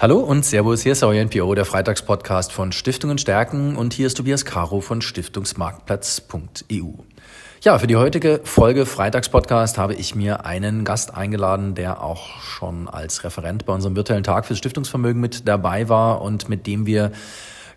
Hallo 0.00 0.20
und 0.20 0.44
Servus, 0.44 0.82
hier 0.82 0.92
ist 0.92 1.02
euer 1.02 1.24
NPO, 1.24 1.56
der 1.56 1.64
Freitagspodcast 1.64 2.52
von 2.52 2.70
Stiftungen 2.70 3.18
stärken 3.18 3.74
und 3.74 3.92
hier 3.92 4.06
ist 4.06 4.16
Tobias 4.16 4.44
Caro 4.44 4.80
von 4.80 5.02
Stiftungsmarktplatz.eu. 5.02 6.92
Ja, 7.62 7.78
für 7.80 7.88
die 7.88 7.96
heutige 7.96 8.40
Folge 8.44 8.86
Freitagspodcast 8.86 9.76
habe 9.76 9.94
ich 9.94 10.14
mir 10.14 10.46
einen 10.46 10.84
Gast 10.84 11.16
eingeladen, 11.16 11.74
der 11.74 12.00
auch 12.00 12.40
schon 12.40 12.86
als 12.86 13.24
Referent 13.24 13.66
bei 13.66 13.72
unserem 13.72 13.96
virtuellen 13.96 14.22
Tag 14.22 14.46
fürs 14.46 14.60
Stiftungsvermögen 14.60 15.20
mit 15.20 15.48
dabei 15.48 15.88
war 15.88 16.22
und 16.22 16.48
mit 16.48 16.68
dem 16.68 16.86
wir 16.86 17.10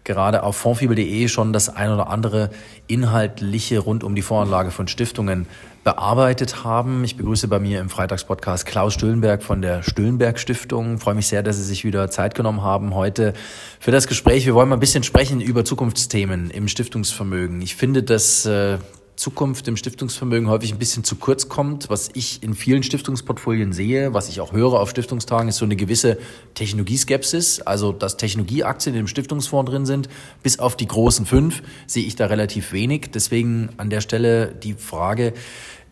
gerade 0.04 0.44
auf 0.44 0.56
fondfibel.de 0.58 1.28
schon 1.28 1.54
das 1.54 1.76
ein 1.76 1.92
oder 1.92 2.08
andere 2.08 2.52
inhaltliche 2.86 3.80
rund 3.80 4.04
um 4.04 4.14
die 4.14 4.22
Voranlage 4.22 4.70
von 4.70 4.88
Stiftungen 4.88 5.48
bearbeitet 5.84 6.64
haben. 6.64 7.04
Ich 7.04 7.18
begrüße 7.18 7.48
bei 7.48 7.60
mir 7.60 7.80
im 7.80 7.90
Freitagspodcast 7.90 8.66
Klaus 8.66 8.94
Stüllenberg 8.94 9.42
von 9.42 9.62
der 9.62 9.84
Stüllenberg 9.84 10.40
Stiftung. 10.40 10.96
Ich 10.96 11.02
freue 11.02 11.16
mich 11.16 11.28
sehr, 11.28 11.44
dass 11.44 11.58
Sie 11.58 11.64
sich 11.64 11.84
wieder 11.84 12.10
Zeit 12.10 12.36
genommen 12.36 12.62
haben 12.62 12.94
heute 12.94 13.34
für 13.80 13.92
das 13.92 14.08
Gespräch. 14.08 14.46
Wir 14.46 14.54
wollen 14.54 14.70
mal 14.70 14.76
ein 14.76 14.80
bisschen 14.80 15.04
sprechen 15.04 15.42
über 15.42 15.66
Zukunftsthemen 15.66 16.52
im 16.52 16.68
Stiftungsvermögen. 16.68 17.62
Ich 17.62 17.76
finde, 17.76 18.04
dass 18.04 18.46
äh, 18.46 18.78
Zukunft 19.22 19.68
im 19.68 19.78
Stiftungsvermögen 19.78 20.50
häufig 20.50 20.74
ein 20.74 20.80
bisschen 20.80 21.04
zu 21.04 21.16
kurz 21.16 21.48
kommt. 21.48 21.92
Was 21.92 22.10
ich 22.16 22.42
in 22.42 22.56
vielen 22.56 22.82
Stiftungsportfolien 22.82 23.72
sehe, 23.72 24.16
was 24.16 24.30
ich 24.30 24.42
auch 24.42 24.52
höre 24.52 24.80
auf 24.80 24.90
Stiftungstagen, 24.90 25.48
ist 25.48 25.58
so 25.58 25.66
eine 25.66 25.76
gewisse 25.76 26.18
Technologieskepsis. 26.56 27.62
Also, 27.62 27.92
dass 27.92 28.18
Technologieaktien 28.18 28.96
im 28.96 29.06
Stiftungsfonds 29.06 29.70
drin 29.70 29.86
sind, 29.86 30.10
bis 30.42 30.58
auf 30.58 30.76
die 30.76 30.88
großen 30.88 31.28
fünf, 31.28 31.62
sehe 31.86 32.04
ich 32.04 32.16
da 32.16 32.26
relativ 32.26 32.74
wenig. 32.74 33.12
Deswegen 33.14 33.70
an 33.78 33.92
der 33.92 34.02
Stelle 34.02 34.56
die 34.56 34.74
Frage, 34.74 35.34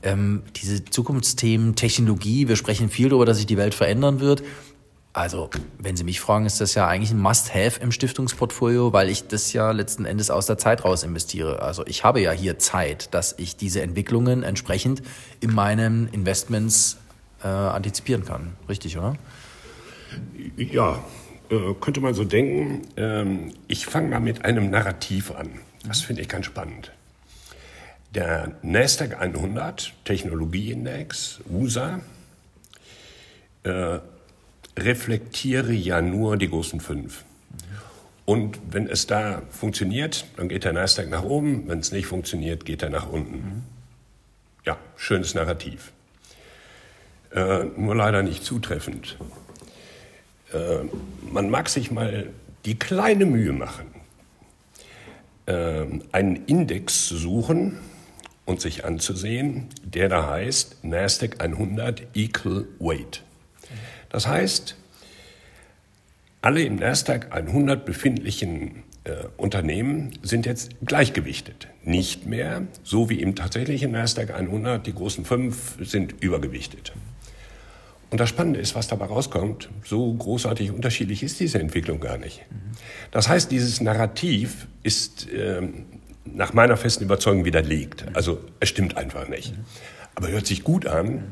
ähm, 0.02 0.42
diese 0.56 0.84
Zukunftsthemen, 0.86 1.76
Technologie, 1.76 2.48
wir 2.48 2.56
sprechen 2.56 2.90
viel 2.90 3.10
darüber, 3.10 3.28
dass 3.28 3.38
sich 3.38 3.46
die 3.46 3.58
Welt 3.58 3.76
verändern 3.76 4.22
wird. 4.22 4.42
Also, 5.12 5.50
wenn 5.80 5.98
Sie 5.98 6.04
mich 6.04 6.20
fragen, 6.20 6.46
ist 6.46 6.62
das 6.62 6.76
ja 6.76 6.88
eigentlich 6.88 7.12
ein 7.12 7.20
Must-Have 7.20 7.80
im 7.82 7.92
Stiftungsportfolio, 7.92 8.94
weil 8.94 9.10
ich 9.10 9.28
das 9.28 9.52
ja 9.54 9.72
letzten 9.72 10.06
Endes 10.06 10.30
aus 10.30 10.46
der 10.46 10.60
Zeit 10.60 10.86
raus 10.86 11.04
investiere. 11.04 11.62
Also 11.64 11.86
ich 11.88 12.04
habe 12.04 12.22
ja 12.22 12.32
hier 12.32 12.60
Zeit, 12.60 13.14
dass 13.14 13.34
ich 13.38 13.58
diese 13.58 13.82
Entwicklungen 13.82 14.44
entsprechend 14.44 15.02
in 15.40 15.54
meinen 15.54 16.10
Investments 16.10 16.98
äh, 17.44 17.48
antizipieren 17.48 18.24
kann. 18.24 18.54
Richtig, 18.68 18.98
oder? 18.98 19.16
Ja, 20.58 21.04
äh, 21.50 21.74
könnte 21.82 22.02
man 22.02 22.14
so 22.14 22.24
denken. 22.24 22.84
Ähm, 22.96 23.54
ich 23.68 23.88
fange 23.88 24.10
mal 24.10 24.20
mit 24.20 24.46
einem 24.46 24.70
Narrativ 24.70 25.32
an. 25.32 25.50
Das 25.88 26.02
finde 26.02 26.22
ich 26.22 26.30
ganz 26.30 26.46
spannend. 26.46 26.92
Der 28.14 28.54
NASDAQ 28.62 29.20
100 29.20 29.94
Technologieindex, 30.04 31.42
USA, 31.50 32.00
äh, 33.64 34.00
reflektiere 34.84 35.74
ja 35.74 36.02
nur 36.02 36.38
die 36.38 36.50
großen 36.50 36.80
fünf. 36.80 37.24
Und 38.26 38.60
wenn 38.70 38.88
es 38.88 39.08
da 39.08 39.42
funktioniert, 39.50 40.26
dann 40.38 40.50
geht 40.50 40.64
der 40.64 40.74
Nasdaq 40.74 41.10
nach 41.10 41.24
oben. 41.24 41.68
Wenn 41.68 41.80
es 41.80 41.92
nicht 41.92 42.06
funktioniert, 42.06 42.64
geht 42.64 42.84
er 42.84 42.90
nach 42.90 43.10
unten. 43.10 43.64
Ja, 44.66 44.78
schönes 44.98 45.34
Narrativ. 45.34 45.92
Äh, 47.34 47.66
nur 47.76 47.96
leider 47.96 48.22
nicht 48.22 48.44
zutreffend. 48.44 49.18
Äh, 50.54 50.86
man 51.32 51.50
mag 51.50 51.70
sich 51.70 51.90
mal 51.90 52.30
die 52.66 52.78
kleine 52.78 53.26
Mühe 53.26 53.54
machen, 53.54 53.88
äh, 55.46 55.86
einen 56.12 56.46
Index 56.46 57.08
zu 57.08 57.18
suchen 57.18 57.80
und 58.46 58.62
sich 58.62 58.86
anzusehen, 58.86 59.70
der 59.84 60.10
da 60.10 60.28
heißt 60.28 60.84
Nasdaq 60.84 61.42
100 61.42 62.16
Equal 62.16 62.68
Weight. 62.80 63.24
Das 64.10 64.28
heißt, 64.28 64.76
alle 66.42 66.64
im 66.64 66.78
Nasdaq 66.78 67.28
100 67.32 67.86
befindlichen 67.86 68.84
äh, 69.04 69.14
Unternehmen 69.38 70.18
sind 70.24 70.46
jetzt 70.46 70.72
gleichgewichtet. 70.86 71.68
Nicht 71.84 72.26
mehr, 72.26 72.64
so 72.84 73.10
wie 73.10 73.22
im 73.22 73.36
tatsächlichen 73.36 73.92
Nasdaq 73.92 74.32
100, 74.32 74.86
die 74.86 74.94
großen 74.94 75.26
fünf 75.26 75.78
sind 75.82 76.16
übergewichtet. 76.22 76.94
Und 78.10 78.20
das 78.20 78.30
Spannende 78.30 78.60
ist, 78.60 78.74
was 78.74 78.88
dabei 78.88 79.06
rauskommt, 79.06 79.70
so 79.86 80.12
großartig 80.14 80.72
unterschiedlich 80.72 81.22
ist 81.22 81.40
diese 81.40 81.60
Entwicklung 81.60 82.00
gar 82.00 82.18
nicht. 82.18 82.42
Das 83.12 83.30
heißt, 83.30 83.52
dieses 83.52 83.82
Narrativ 83.82 84.68
ist 84.82 85.30
äh, 85.32 85.62
nach 86.26 86.54
meiner 86.54 86.78
festen 86.78 87.04
Überzeugung 87.04 87.46
widerlegt. 87.46 88.06
Also 88.14 88.40
es 88.60 88.70
stimmt 88.70 88.98
einfach 88.98 89.28
nicht. 89.28 89.54
Aber 90.16 90.30
hört 90.30 90.48
sich 90.48 90.64
gut 90.64 90.88
an, 90.88 91.24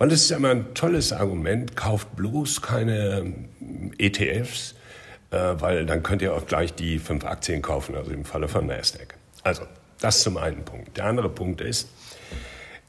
weil 0.00 0.10
es 0.12 0.22
ist 0.22 0.30
immer 0.30 0.48
ein 0.48 0.72
tolles 0.72 1.12
Argument, 1.12 1.76
kauft 1.76 2.16
bloß 2.16 2.62
keine 2.62 3.18
ähm, 3.18 3.92
ETFs, 3.98 4.74
äh, 5.30 5.36
weil 5.36 5.84
dann 5.84 6.02
könnt 6.02 6.22
ihr 6.22 6.34
auch 6.34 6.46
gleich 6.46 6.72
die 6.72 6.98
fünf 6.98 7.26
Aktien 7.26 7.60
kaufen, 7.60 7.94
also 7.94 8.10
im 8.10 8.24
Falle 8.24 8.48
von 8.48 8.66
Nasdaq. 8.66 9.14
Also, 9.42 9.64
das 10.00 10.22
zum 10.22 10.38
einen 10.38 10.64
Punkt. 10.64 10.96
Der 10.96 11.04
andere 11.04 11.28
Punkt 11.28 11.60
ist, 11.60 11.90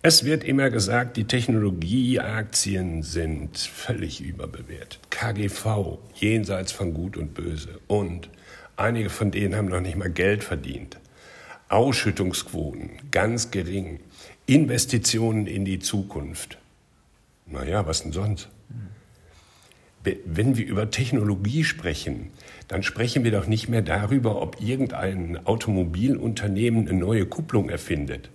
es 0.02 0.24
wird 0.24 0.46
immer 0.46 0.70
gesagt, 0.70 1.18
die 1.18 1.26
Technologieaktien 1.26 3.04
sind 3.04 3.58
völlig 3.58 4.22
überbewertet. 4.22 5.02
KGV, 5.10 5.98
jenseits 6.16 6.72
von 6.72 6.94
Gut 6.94 7.18
und 7.18 7.34
Böse. 7.34 7.82
Und 7.88 8.30
einige 8.78 9.10
von 9.10 9.32
denen 9.32 9.58
haben 9.58 9.68
noch 9.68 9.82
nicht 9.82 9.98
mal 9.98 10.10
Geld 10.10 10.46
verdient. 10.46 10.98
Ausschüttungsquoten, 11.68 12.92
ganz 13.12 13.52
gering. 13.52 14.00
Investitionen 14.46 15.46
in 15.46 15.66
die 15.66 15.80
Zukunft. 15.80 16.58
Naja, 17.51 17.85
was 17.85 18.03
denn 18.03 18.12
sonst? 18.12 18.50
Wenn 20.03 20.57
wir 20.57 20.66
über 20.66 20.89
Technologie 20.89 21.63
sprechen, 21.63 22.31
dann 22.67 22.81
sprechen 22.81 23.23
wir 23.23 23.31
doch 23.31 23.45
nicht 23.45 23.69
mehr 23.69 23.84
darüber, 23.84 24.41
ob 24.41 24.59
irgendein 24.59 25.45
Automobilunternehmen 25.45 26.88
eine 26.88 26.97
neue 26.97 27.28
Kupplung 27.28 27.69
erfindet, 27.69 28.31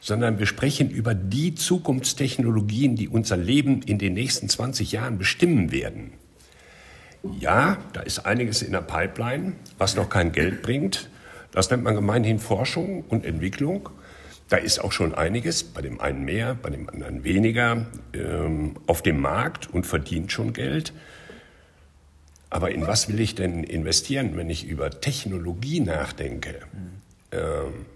sondern 0.00 0.38
wir 0.38 0.46
sprechen 0.46 0.88
über 0.88 1.14
die 1.14 1.56
Zukunftstechnologien, 1.56 2.94
die 2.94 3.08
unser 3.08 3.36
Leben 3.36 3.82
in 3.82 3.98
den 3.98 4.12
nächsten 4.12 4.48
20 4.48 4.92
Jahren 4.92 5.18
bestimmen 5.18 5.72
werden. 5.72 6.12
Ja, 7.40 7.78
da 7.92 8.02
ist 8.02 8.20
einiges 8.20 8.62
in 8.62 8.72
der 8.72 8.82
Pipeline, 8.82 9.54
was 9.78 9.96
noch 9.96 10.08
kein 10.10 10.30
Geld 10.30 10.62
bringt. 10.62 11.10
Das 11.50 11.70
nennt 11.70 11.82
man 11.82 11.96
gemeinhin 11.96 12.38
Forschung 12.38 13.04
und 13.08 13.24
Entwicklung. 13.24 13.90
Da 14.50 14.56
ist 14.56 14.80
auch 14.80 14.90
schon 14.90 15.14
einiges, 15.14 15.62
bei 15.62 15.80
dem 15.80 16.00
einen 16.00 16.24
mehr, 16.24 16.56
bei 16.56 16.70
dem 16.70 16.90
anderen 16.90 17.22
weniger, 17.22 17.86
ähm, 18.12 18.76
auf 18.88 19.00
dem 19.00 19.20
Markt 19.20 19.72
und 19.72 19.86
verdient 19.86 20.32
schon 20.32 20.52
Geld. 20.52 20.92
Aber 22.50 22.72
in 22.72 22.84
was 22.84 23.08
will 23.08 23.20
ich 23.20 23.36
denn 23.36 23.62
investieren, 23.62 24.36
wenn 24.36 24.50
ich 24.50 24.66
über 24.66 24.90
Technologie 24.90 25.78
nachdenke? 25.78 26.58
Ähm, 27.30 27.86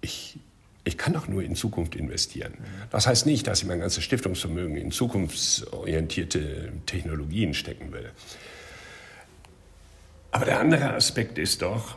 ich, 0.00 0.40
ich 0.82 0.98
kann 0.98 1.12
doch 1.12 1.28
nur 1.28 1.44
in 1.44 1.54
Zukunft 1.54 1.94
investieren. 1.94 2.54
Das 2.90 3.06
heißt 3.06 3.26
nicht, 3.26 3.46
dass 3.46 3.62
ich 3.62 3.68
mein 3.68 3.78
ganzes 3.78 4.02
Stiftungsvermögen 4.02 4.76
in 4.76 4.90
zukunftsorientierte 4.90 6.72
Technologien 6.86 7.54
stecken 7.54 7.92
will. 7.92 8.10
Aber 10.32 10.44
der 10.44 10.58
andere 10.58 10.92
Aspekt 10.94 11.38
ist 11.38 11.62
doch, 11.62 11.96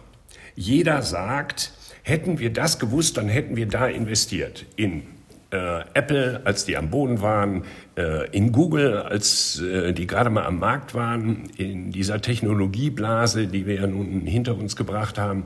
jeder 0.55 1.01
sagt, 1.01 1.71
Hätten 2.03 2.39
wir 2.39 2.51
das 2.51 2.79
gewusst, 2.79 3.17
dann 3.17 3.27
hätten 3.27 3.55
wir 3.55 3.67
da 3.67 3.87
investiert. 3.87 4.65
In 4.75 5.03
äh, 5.51 5.81
Apple, 5.93 6.41
als 6.45 6.65
die 6.65 6.77
am 6.77 6.89
Boden 6.89 7.21
waren, 7.21 7.63
äh, 7.97 8.29
in 8.31 8.51
Google, 8.51 8.97
als 8.97 9.61
äh, 9.61 9.93
die 9.93 10.07
gerade 10.07 10.29
mal 10.29 10.45
am 10.45 10.59
Markt 10.59 10.93
waren, 10.93 11.49
in 11.57 11.91
dieser 11.91 12.21
Technologieblase, 12.21 13.47
die 13.47 13.65
wir 13.65 13.75
ja 13.75 13.87
nun 13.87 14.21
hinter 14.21 14.57
uns 14.57 14.75
gebracht 14.75 15.17
haben. 15.17 15.45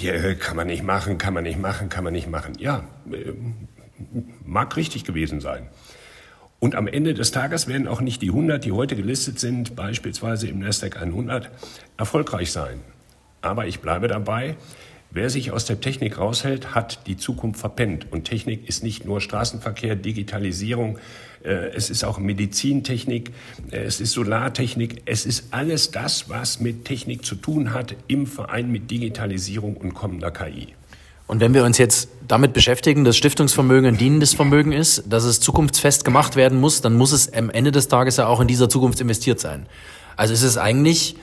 Die 0.00 0.08
kann 0.38 0.56
man 0.56 0.66
nicht 0.66 0.82
machen, 0.82 1.18
kann 1.18 1.34
man 1.34 1.44
nicht 1.44 1.58
machen, 1.58 1.88
kann 1.88 2.04
man 2.04 2.12
nicht 2.12 2.28
machen. 2.28 2.54
Ja, 2.58 2.84
äh, 3.10 3.32
mag 4.44 4.76
richtig 4.76 5.04
gewesen 5.04 5.40
sein. 5.40 5.68
Und 6.60 6.74
am 6.74 6.88
Ende 6.88 7.14
des 7.14 7.30
Tages 7.30 7.68
werden 7.68 7.86
auch 7.86 8.00
nicht 8.00 8.20
die 8.20 8.30
100, 8.30 8.64
die 8.64 8.72
heute 8.72 8.96
gelistet 8.96 9.38
sind, 9.38 9.76
beispielsweise 9.76 10.48
im 10.48 10.58
Nasdaq 10.58 11.00
100, 11.00 11.50
erfolgreich 11.96 12.50
sein. 12.50 12.80
Aber 13.40 13.66
ich 13.66 13.80
bleibe 13.80 14.08
dabei, 14.08 14.56
Wer 15.10 15.30
sich 15.30 15.52
aus 15.52 15.64
der 15.64 15.80
Technik 15.80 16.18
raushält, 16.18 16.74
hat 16.74 17.06
die 17.06 17.16
Zukunft 17.16 17.58
verpennt. 17.58 18.12
Und 18.12 18.24
Technik 18.24 18.68
ist 18.68 18.82
nicht 18.82 19.06
nur 19.06 19.22
Straßenverkehr, 19.22 19.96
Digitalisierung, 19.96 20.98
äh, 21.42 21.70
es 21.74 21.88
ist 21.88 22.04
auch 22.04 22.18
Medizintechnik, 22.18 23.30
äh, 23.70 23.78
es 23.78 24.00
ist 24.00 24.12
Solartechnik, 24.12 25.02
es 25.06 25.24
ist 25.24 25.46
alles 25.52 25.92
das, 25.92 26.28
was 26.28 26.60
mit 26.60 26.84
Technik 26.84 27.24
zu 27.24 27.36
tun 27.36 27.72
hat, 27.72 27.96
im 28.06 28.26
Verein 28.26 28.70
mit 28.70 28.90
Digitalisierung 28.90 29.78
und 29.78 29.94
kommender 29.94 30.30
KI. 30.30 30.74
Und 31.26 31.40
wenn 31.40 31.54
wir 31.54 31.64
uns 31.64 31.78
jetzt 31.78 32.10
damit 32.26 32.52
beschäftigen, 32.52 33.04
dass 33.04 33.16
Stiftungsvermögen 33.16 33.86
ein 33.86 33.98
dienendes 33.98 34.34
Vermögen 34.34 34.72
ist, 34.72 35.04
dass 35.08 35.24
es 35.24 35.40
zukunftsfest 35.40 36.04
gemacht 36.04 36.36
werden 36.36 36.58
muss, 36.58 36.82
dann 36.82 36.94
muss 36.94 37.12
es 37.12 37.32
am 37.32 37.50
Ende 37.50 37.72
des 37.72 37.88
Tages 37.88 38.18
ja 38.18 38.26
auch 38.26 38.40
in 38.40 38.48
dieser 38.48 38.68
Zukunft 38.68 39.00
investiert 39.00 39.40
sein. 39.40 39.66
Also 40.16 40.34
ist 40.34 40.42
es 40.42 40.58
eigentlich, 40.58 41.16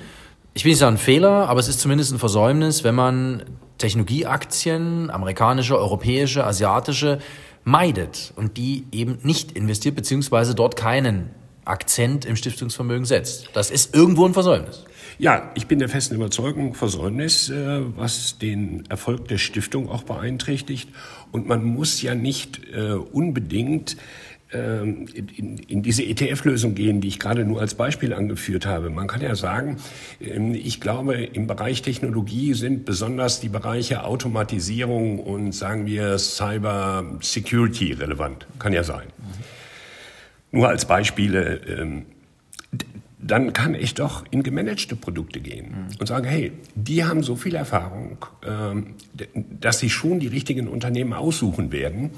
ich 0.54 0.64
will 0.64 0.72
nicht 0.72 0.80
sagen 0.80 0.96
ein 0.96 1.00
Fehler, 1.00 1.50
aber 1.50 1.60
es 1.60 1.68
ist 1.68 1.80
zumindest 1.80 2.14
ein 2.14 2.20
Versäumnis, 2.20 2.84
wenn 2.84 2.96
man 2.96 3.44
Technologieaktien, 3.78 5.10
amerikanische, 5.10 5.78
europäische, 5.78 6.46
asiatische, 6.46 7.20
meidet 7.64 8.34
und 8.36 8.58
die 8.58 8.86
eben 8.92 9.18
nicht 9.24 9.52
investiert, 9.54 9.96
beziehungsweise 9.96 10.56
dort 10.56 10.76
keinen 10.76 11.32
Akzent 11.66 12.26
im 12.26 12.36
Stiftungsvermögen 12.36 13.06
setzt. 13.06 13.50
Das 13.54 13.72
ist 13.72 13.96
irgendwo 13.96 14.26
ein 14.26 14.34
Versäumnis. 14.34 14.86
Ja, 15.18 15.52
ich 15.56 15.68
bin 15.68 15.80
der 15.80 15.90
festen 15.90 16.16
Überzeugung, 16.16 16.74
Versäumnis, 16.74 17.50
äh, 17.50 17.82
was 17.96 18.38
den 18.38 18.84
Erfolg 18.90 19.28
der 19.30 19.38
Stiftung 19.38 19.90
auch 19.90 20.04
beeinträchtigt. 20.04 20.90
Und 21.32 21.48
man 21.48 21.64
muss 21.64 22.02
ja 22.02 22.16
nicht 22.16 22.62
äh, 22.74 22.92
unbedingt 22.92 23.98
in, 24.52 25.58
in 25.58 25.84
diese 25.84 26.04
ETF-Lösung 26.04 26.76
gehen, 26.76 27.02
die 27.02 27.08
ich 27.08 27.20
gerade 27.20 27.44
nur 27.46 27.60
als 27.62 27.76
Beispiel 27.76 28.14
angeführt 28.14 28.66
habe. 28.66 28.90
Man 28.90 29.08
kann 29.08 29.22
ja 29.22 29.36
sagen, 29.36 29.78
ähm, 30.22 30.54
ich 30.54 30.80
glaube, 30.80 31.16
im 31.16 31.48
Bereich 31.48 31.82
Technologie 31.82 32.54
sind 32.54 32.86
besonders 32.86 33.40
die 33.40 33.50
Bereiche 33.50 34.04
Automatisierung 34.04 35.20
und 35.20 35.54
sagen 35.54 35.86
wir 35.86 36.18
Cyber 36.20 37.18
Security 37.22 37.94
relevant. 37.94 38.48
Kann 38.60 38.74
ja 38.74 38.84
sein. 38.84 39.08
Nur 40.52 40.70
als 40.70 40.86
Beispiele 40.86 41.62
ähm, 41.68 42.06
dann 43.26 43.54
kann 43.54 43.74
ich 43.74 43.96
doch 43.96 44.24
in 44.30 44.44
gemanagte 44.44 44.96
Produkte 44.96 45.40
gehen 45.40 45.70
mhm. 45.70 45.96
und 46.00 46.08
sagen, 46.08 46.26
hey, 46.26 46.52
die 46.76 47.04
haben 47.06 47.24
so 47.24 47.36
viel 47.36 47.56
Erfahrung, 47.56 48.18
ähm, 48.46 48.94
dass 49.34 49.80
sie 49.80 49.90
schon 49.90 50.20
die 50.20 50.28
richtigen 50.28 50.68
Unternehmen 50.68 51.14
aussuchen 51.14 51.72
werden. 51.72 52.12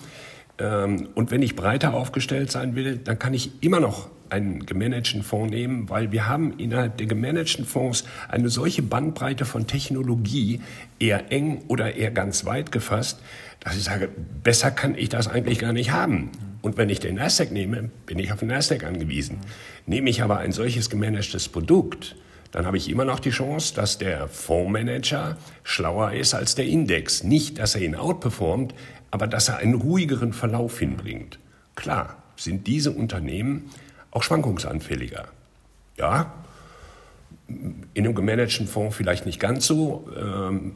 Ähm, 0.59 1.09
und 1.15 1.31
wenn 1.31 1.42
ich 1.42 1.56
breiter 1.56 1.94
aufgestellt 1.94 2.51
sein 2.51 2.75
will, 2.75 2.98
dann 2.98 3.19
kann 3.19 3.33
ich 3.33 3.51
immer 3.62 3.80
noch 3.80 4.09
einen 4.30 4.65
gemanagten 4.65 5.24
Fonds 5.24 5.51
nehmen, 5.51 5.89
weil 5.89 6.12
wir 6.12 6.27
haben 6.27 6.57
innerhalb 6.57 6.98
der 6.98 7.07
gemanagten 7.07 7.65
Fonds 7.65 8.04
eine 8.27 8.50
solche 8.50 8.81
Bandbreite 8.81 9.45
von 9.45 9.68
Technologie, 9.68 10.62
eher 11.00 11.31
eng 11.31 11.62
oder 11.68 11.95
eher 11.95 12.12
ganz 12.12 12.45
weit 12.45 12.71
gefasst, 12.71 13.21
dass 13.62 13.77
ich 13.77 13.83
sage, 13.83 14.09
besser 14.44 14.71
kann 14.71 14.95
ich 14.95 15.09
das 15.09 15.27
eigentlich 15.27 15.59
gar 15.59 15.74
nicht 15.74 15.92
haben. 15.92 16.31
Und 16.62 16.77
wenn 16.77 16.89
ich 16.89 17.00
den 17.00 17.15
Nasdaq 17.15 17.51
nehme, 17.51 17.89
bin 18.06 18.19
ich 18.19 18.33
auf 18.33 18.39
den 18.39 18.50
Nasdaq 18.50 18.83
angewiesen. 18.83 19.38
Nehme 19.86 20.09
ich 20.09 20.21
aber 20.21 20.39
ein 20.39 20.51
solches 20.51 20.89
gemanagtes 20.89 21.48
Produkt, 21.48 22.15
dann 22.51 22.65
habe 22.65 22.77
ich 22.77 22.89
immer 22.89 23.06
noch 23.06 23.19
die 23.19 23.30
Chance, 23.30 23.75
dass 23.75 23.98
der 23.98 24.27
Fondsmanager 24.27 25.38
schlauer 25.63 26.13
ist 26.13 26.33
als 26.33 26.56
der 26.56 26.65
Index. 26.65 27.24
Nicht, 27.24 27.59
dass 27.59 27.75
er 27.75 27.81
ihn 27.81 27.95
outperformt, 27.95 28.74
aber 29.12 29.27
dass 29.27 29.50
er 29.50 29.57
einen 29.57 29.75
ruhigeren 29.75 30.33
Verlauf 30.33 30.80
hinbringt. 30.80 31.39
Klar, 31.75 32.18
sind 32.36 32.68
diese 32.68 32.92
Unternehmen 32.92 33.69
auch 34.12 34.24
schwankungsanfälliger. 34.24 35.25
Ja, 35.98 36.33
in 37.48 38.06
einem 38.06 38.15
gemanagten 38.15 38.68
Fonds 38.68 38.95
vielleicht 38.95 39.25
nicht 39.25 39.39
ganz 39.39 39.65
so. 39.65 40.09
Ähm, 40.18 40.74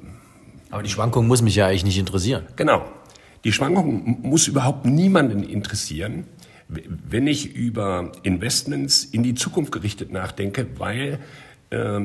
aber 0.70 0.84
die 0.84 0.90
Schwankung 0.90 1.28
muss 1.28 1.42
mich 1.42 1.56
ja 1.56 1.68
eigentlich 1.68 1.84
nicht 1.84 2.00
interessieren. 2.00 2.44
Genau. 2.56 2.86
Die 3.44 3.52
Schwankung 3.52 4.20
muss 4.22 4.48
überhaupt 4.48 4.86
niemanden 4.86 5.44
interessieren, 5.44 6.26
wenn 6.68 7.28
ich 7.28 7.54
über 7.54 8.12
Investments 8.24 9.04
in 9.04 9.24
die 9.24 9.36
Zukunft 9.36 9.72
gerichtet 9.72 10.12
nachdenke, 10.12 10.68
weil 10.78 11.20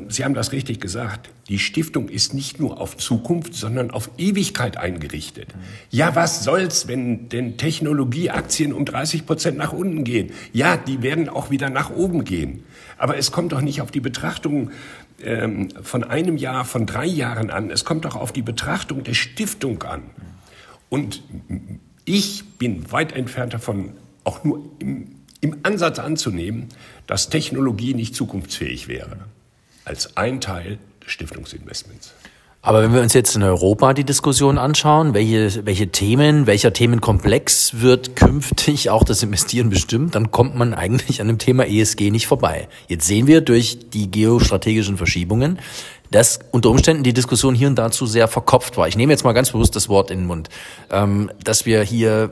Sie 0.09 0.25
haben 0.25 0.35
das 0.35 0.53
richtig 0.53 0.81
gesagt, 0.81 1.29
die 1.49 1.59
Stiftung 1.59 2.09
ist 2.09 2.35
nicht 2.35 2.61
nur 2.61 2.81
auf 2.81 2.97
Zukunft, 2.97 3.53
sondern 3.55 3.91
auf 3.91 4.11
Ewigkeit 4.17 4.77
eingerichtet. 4.77 5.49
Ja, 5.91 6.15
was 6.15 6.45
soll's, 6.45 6.87
wenn 6.87 7.29
denn 7.29 7.57
Technologieaktien 7.57 8.73
um 8.73 8.85
30 8.85 9.27
Prozent 9.27 9.59
nach 9.59 9.73
unten 9.73 10.05
gehen? 10.05 10.31
Ja, 10.53 10.77
die 10.77 11.03
werden 11.03 11.29
auch 11.29 11.51
wieder 11.51 11.69
nach 11.69 11.91
oben 11.91 12.23
gehen. 12.23 12.63
Aber 12.97 13.19
es 13.19 13.33
kommt 13.33 13.51
doch 13.51 13.61
nicht 13.61 13.81
auf 13.81 13.91
die 13.91 13.99
Betrachtung 13.99 14.71
ähm, 15.21 15.71
von 15.83 16.05
einem 16.05 16.37
Jahr, 16.37 16.65
von 16.65 16.87
drei 16.87 17.07
Jahren 17.07 17.51
an. 17.51 17.71
Es 17.71 17.85
kommt 17.85 18.05
doch 18.05 18.15
auf 18.15 18.33
die 18.33 18.43
Betrachtung 18.43 19.03
der 19.03 19.15
Stiftung 19.15 19.83
an. 19.83 20.03
Und 20.89 21.23
ich 22.05 22.45
bin 22.59 22.93
weit 22.93 23.13
entfernt 23.13 23.55
davon, 23.55 23.95
auch 24.25 24.45
nur 24.45 24.63
im, 24.79 25.17
im 25.41 25.57
Ansatz 25.63 25.99
anzunehmen, 25.99 26.69
dass 27.07 27.31
Technologie 27.31 27.95
nicht 27.95 28.15
zukunftsfähig 28.15 28.89
wäre, 28.89 29.19
als 29.87 30.17
ein 30.17 30.41
Teil 30.41 30.79
des 31.03 31.13
Stiftungsinvestments. 31.13 32.13
Aber 32.67 32.83
wenn 32.83 32.93
wir 32.93 33.01
uns 33.01 33.15
jetzt 33.15 33.37
in 33.37 33.45
Europa 33.45 33.95
die 33.95 34.03
Diskussion 34.03 34.59
anschauen, 34.59 35.15
welche, 35.15 35.65
welche 35.65 35.87
Themen, 35.93 36.49
welcher 36.49 36.73
Themenkomplex 36.73 37.81
wird 37.81 38.17
künftig 38.17 38.91
auch 38.91 39.05
das 39.05 39.23
Investieren 39.23 39.71
bestimmt, 39.71 40.17
dann 40.17 40.33
kommt 40.33 40.57
man 40.57 40.75
eigentlich 40.75 41.21
an 41.21 41.29
dem 41.29 41.39
Thema 41.39 41.65
ESG 41.65 42.11
nicht 42.11 42.27
vorbei. 42.27 42.67
Jetzt 42.89 43.07
sehen 43.07 43.29
wir 43.29 43.41
durch 43.41 43.91
die 43.91 44.11
geostrategischen 44.11 44.97
Verschiebungen, 44.97 45.61
dass 46.11 46.41
unter 46.51 46.71
Umständen 46.71 47.05
die 47.05 47.13
Diskussion 47.13 47.55
hier 47.55 47.69
und 47.69 47.77
dazu 47.77 48.05
sehr 48.05 48.27
verkopft 48.27 48.77
war. 48.77 48.89
Ich 48.89 48.97
nehme 48.97 49.13
jetzt 49.13 49.23
mal 49.23 49.33
ganz 49.33 49.53
bewusst 49.53 49.77
das 49.77 49.89
Wort 49.89 50.11
in 50.11 50.19
den 50.19 50.27
Mund, 50.27 50.49
ähm, 50.91 51.31
dass 51.45 51.67
wir 51.67 51.83
hier 51.83 52.31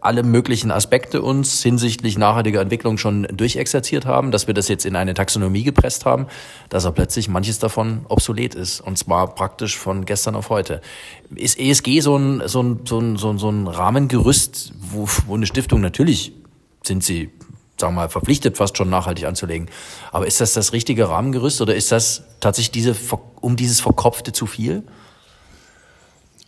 alle 0.00 0.22
möglichen 0.22 0.70
Aspekte 0.70 1.22
uns 1.22 1.62
hinsichtlich 1.62 2.18
nachhaltiger 2.18 2.60
Entwicklung 2.60 2.98
schon 2.98 3.26
durchexerziert 3.32 4.06
haben, 4.06 4.30
dass 4.30 4.46
wir 4.46 4.54
das 4.54 4.68
jetzt 4.68 4.84
in 4.86 4.96
eine 4.96 5.14
Taxonomie 5.14 5.62
gepresst 5.62 6.04
haben, 6.04 6.26
dass 6.68 6.84
er 6.84 6.92
plötzlich 6.92 7.28
manches 7.28 7.58
davon 7.58 8.06
obsolet 8.08 8.54
ist. 8.54 8.80
Und 8.80 8.98
zwar 8.98 9.34
praktisch 9.34 9.78
von 9.78 10.04
gestern 10.04 10.34
auf 10.34 10.50
heute. 10.50 10.80
Ist 11.34 11.58
ESG 11.58 12.00
so 12.00 12.16
ein, 12.16 12.42
so 12.46 12.62
ein, 12.62 12.80
so 12.84 12.98
ein, 12.98 13.16
so 13.16 13.30
ein, 13.30 13.38
so 13.38 13.50
ein 13.50 13.66
Rahmengerüst, 13.66 14.72
wo, 14.78 15.08
wo 15.26 15.34
eine 15.34 15.46
Stiftung 15.46 15.80
natürlich 15.80 16.32
sind 16.82 17.02
sie 17.02 17.30
sagen 17.80 17.94
wir 17.94 18.02
mal, 18.02 18.08
verpflichtet, 18.08 18.56
fast 18.56 18.76
schon 18.76 18.88
nachhaltig 18.88 19.26
anzulegen. 19.26 19.68
Aber 20.12 20.26
ist 20.26 20.40
das 20.40 20.52
das 20.52 20.72
richtige 20.72 21.08
Rahmengerüst 21.08 21.60
oder 21.60 21.74
ist 21.74 21.90
das 21.90 22.22
tatsächlich 22.40 22.70
diese, 22.70 22.96
um 23.40 23.56
dieses 23.56 23.80
Verkopfte 23.80 24.32
zu 24.32 24.46
viel? 24.46 24.84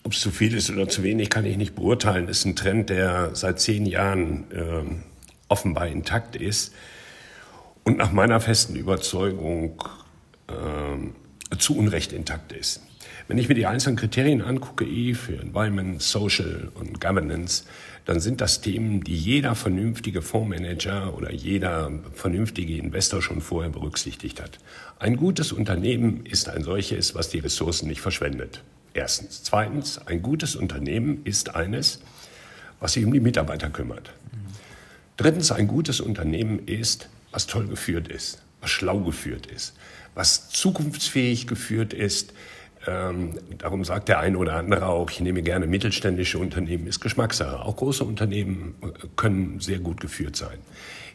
Ob 0.06 0.12
es 0.12 0.20
zu 0.20 0.30
viel 0.30 0.54
ist 0.54 0.70
oder 0.70 0.88
zu 0.88 1.02
wenig, 1.02 1.30
kann 1.30 1.44
ich 1.44 1.56
nicht 1.56 1.74
beurteilen. 1.74 2.28
Das 2.28 2.38
ist 2.38 2.44
ein 2.44 2.54
Trend, 2.54 2.90
der 2.90 3.34
seit 3.34 3.58
zehn 3.58 3.86
Jahren 3.86 4.44
äh, 4.52 4.84
offenbar 5.48 5.88
intakt 5.88 6.36
ist 6.36 6.72
und 7.82 7.98
nach 7.98 8.12
meiner 8.12 8.38
festen 8.38 8.76
Überzeugung 8.76 9.82
äh, 10.46 11.56
zu 11.58 11.76
Unrecht 11.76 12.12
intakt 12.12 12.52
ist. 12.52 12.82
Wenn 13.26 13.36
ich 13.36 13.48
mir 13.48 13.56
die 13.56 13.66
einzelnen 13.66 13.96
Kriterien 13.96 14.42
angucke, 14.42 14.84
E 14.84 15.14
für 15.14 15.40
Environment, 15.40 16.00
Social 16.00 16.70
und 16.74 17.00
Governance, 17.00 17.64
dann 18.04 18.20
sind 18.20 18.40
das 18.40 18.60
Themen, 18.60 19.02
die 19.02 19.16
jeder 19.16 19.56
vernünftige 19.56 20.22
Fondsmanager 20.22 21.16
oder 21.16 21.32
jeder 21.32 21.90
vernünftige 22.14 22.76
Investor 22.76 23.22
schon 23.22 23.40
vorher 23.40 23.72
berücksichtigt 23.72 24.40
hat. 24.40 24.60
Ein 25.00 25.16
gutes 25.16 25.50
Unternehmen 25.50 26.24
ist 26.26 26.48
ein 26.48 26.62
solches, 26.62 27.16
was 27.16 27.28
die 27.28 27.40
Ressourcen 27.40 27.88
nicht 27.88 28.00
verschwendet. 28.02 28.62
Erstens. 28.96 29.42
Zweitens, 29.42 29.98
ein 30.06 30.22
gutes 30.22 30.56
Unternehmen 30.56 31.20
ist 31.24 31.54
eines, 31.54 32.00
was 32.80 32.94
sich 32.94 33.04
um 33.04 33.12
die 33.12 33.20
Mitarbeiter 33.20 33.68
kümmert. 33.68 34.10
Drittens, 35.18 35.52
ein 35.52 35.68
gutes 35.68 36.00
Unternehmen 36.00 36.66
ist, 36.66 37.10
was 37.30 37.46
toll 37.46 37.66
geführt 37.66 38.08
ist, 38.08 38.40
was 38.62 38.70
schlau 38.70 39.00
geführt 39.00 39.44
ist, 39.46 39.74
was 40.14 40.48
zukunftsfähig 40.48 41.46
geführt 41.46 41.92
ist. 41.92 42.32
Ähm, 42.86 43.32
darum 43.58 43.84
sagt 43.84 44.08
der 44.08 44.20
eine 44.20 44.38
oder 44.38 44.54
andere 44.54 44.86
auch, 44.86 45.10
ich 45.10 45.20
nehme 45.20 45.42
gerne 45.42 45.66
mittelständische 45.66 46.38
Unternehmen, 46.38 46.86
ist 46.86 47.00
Geschmackssache. 47.00 47.60
Auch 47.60 47.76
große 47.76 48.04
Unternehmen 48.04 48.74
äh, 48.82 49.06
können 49.16 49.58
sehr 49.60 49.80
gut 49.80 50.00
geführt 50.00 50.36
sein. 50.36 50.58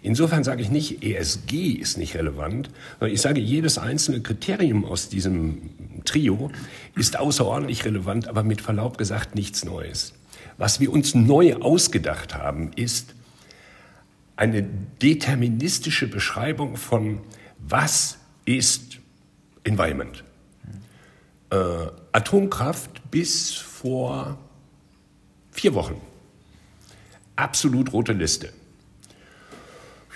Insofern 0.03 0.43
sage 0.43 0.61
ich 0.63 0.71
nicht, 0.71 1.03
ESG 1.03 1.73
ist 1.73 1.97
nicht 1.97 2.15
relevant, 2.15 2.69
sondern 2.99 3.13
ich 3.13 3.21
sage, 3.21 3.39
jedes 3.39 3.77
einzelne 3.77 4.21
Kriterium 4.21 4.83
aus 4.83 5.09
diesem 5.09 5.69
Trio 6.05 6.51
ist 6.95 7.19
außerordentlich 7.19 7.85
relevant, 7.85 8.27
aber 8.27 8.43
mit 8.43 8.61
Verlaub 8.61 8.97
gesagt 8.97 9.35
nichts 9.35 9.63
Neues. 9.63 10.13
Was 10.57 10.79
wir 10.79 10.91
uns 10.91 11.13
neu 11.13 11.55
ausgedacht 11.55 12.35
haben, 12.35 12.71
ist 12.75 13.13
eine 14.35 14.63
deterministische 15.01 16.07
Beschreibung 16.07 16.77
von, 16.77 17.19
was 17.59 18.17
ist 18.45 18.97
Environment. 19.63 20.23
Äh, 21.51 21.87
Atomkraft 22.13 23.11
bis 23.11 23.51
vor 23.53 24.37
vier 25.51 25.73
Wochen. 25.73 25.95
Absolut 27.35 27.91
rote 27.91 28.13
Liste. 28.13 28.53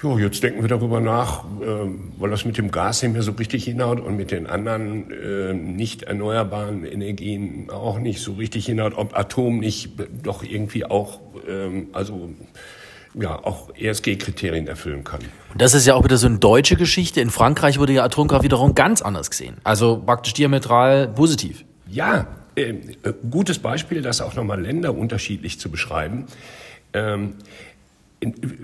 Ja, 0.01 0.17
jetzt 0.17 0.43
denken 0.43 0.61
wir 0.61 0.69
darüber 0.69 1.01
nach, 1.01 1.43
äh, 1.61 1.89
weil 2.17 2.29
das 2.29 2.45
mit 2.45 2.57
dem 2.57 2.71
Gas 2.71 3.01
nicht 3.01 3.13
mehr 3.13 3.21
so 3.21 3.31
richtig 3.31 3.63
hinhaut 3.63 3.99
und 3.99 4.15
mit 4.15 4.31
den 4.31 4.47
anderen 4.47 5.11
äh, 5.11 5.53
nicht 5.53 6.03
erneuerbaren 6.03 6.85
Energien 6.85 7.69
auch 7.69 7.99
nicht 7.99 8.21
so 8.21 8.33
richtig 8.33 8.65
hinhaut, 8.65 8.93
ob 8.95 9.17
Atom 9.17 9.59
nicht 9.59 9.91
doch 10.23 10.43
irgendwie 10.43 10.85
auch, 10.85 11.19
ähm, 11.47 11.87
also 11.91 12.29
ja, 13.19 13.43
auch 13.43 13.69
ESG-Kriterien 13.75 14.67
erfüllen 14.67 15.03
kann. 15.03 15.21
Und 15.51 15.61
das 15.61 15.73
ist 15.73 15.85
ja 15.85 15.95
auch 15.95 16.03
wieder 16.03 16.17
so 16.17 16.27
eine 16.27 16.37
deutsche 16.37 16.75
Geschichte. 16.75 17.21
In 17.21 17.29
Frankreich 17.29 17.79
wurde 17.79 17.93
ja 17.93 18.03
Atomkraft 18.03 18.43
wiederum 18.43 18.75
ganz 18.75 19.01
anders 19.01 19.29
gesehen. 19.29 19.57
Also 19.63 20.01
praktisch 20.05 20.33
diametral 20.33 21.07
positiv. 21.07 21.65
Ja, 21.89 22.27
äh, 22.55 22.73
gutes 23.29 23.59
Beispiel, 23.59 24.01
das 24.01 24.21
auch 24.21 24.35
nochmal 24.35 24.61
Länder 24.61 24.95
unterschiedlich 24.95 25.59
zu 25.59 25.69
beschreiben. 25.69 26.25
Ähm, 26.93 27.35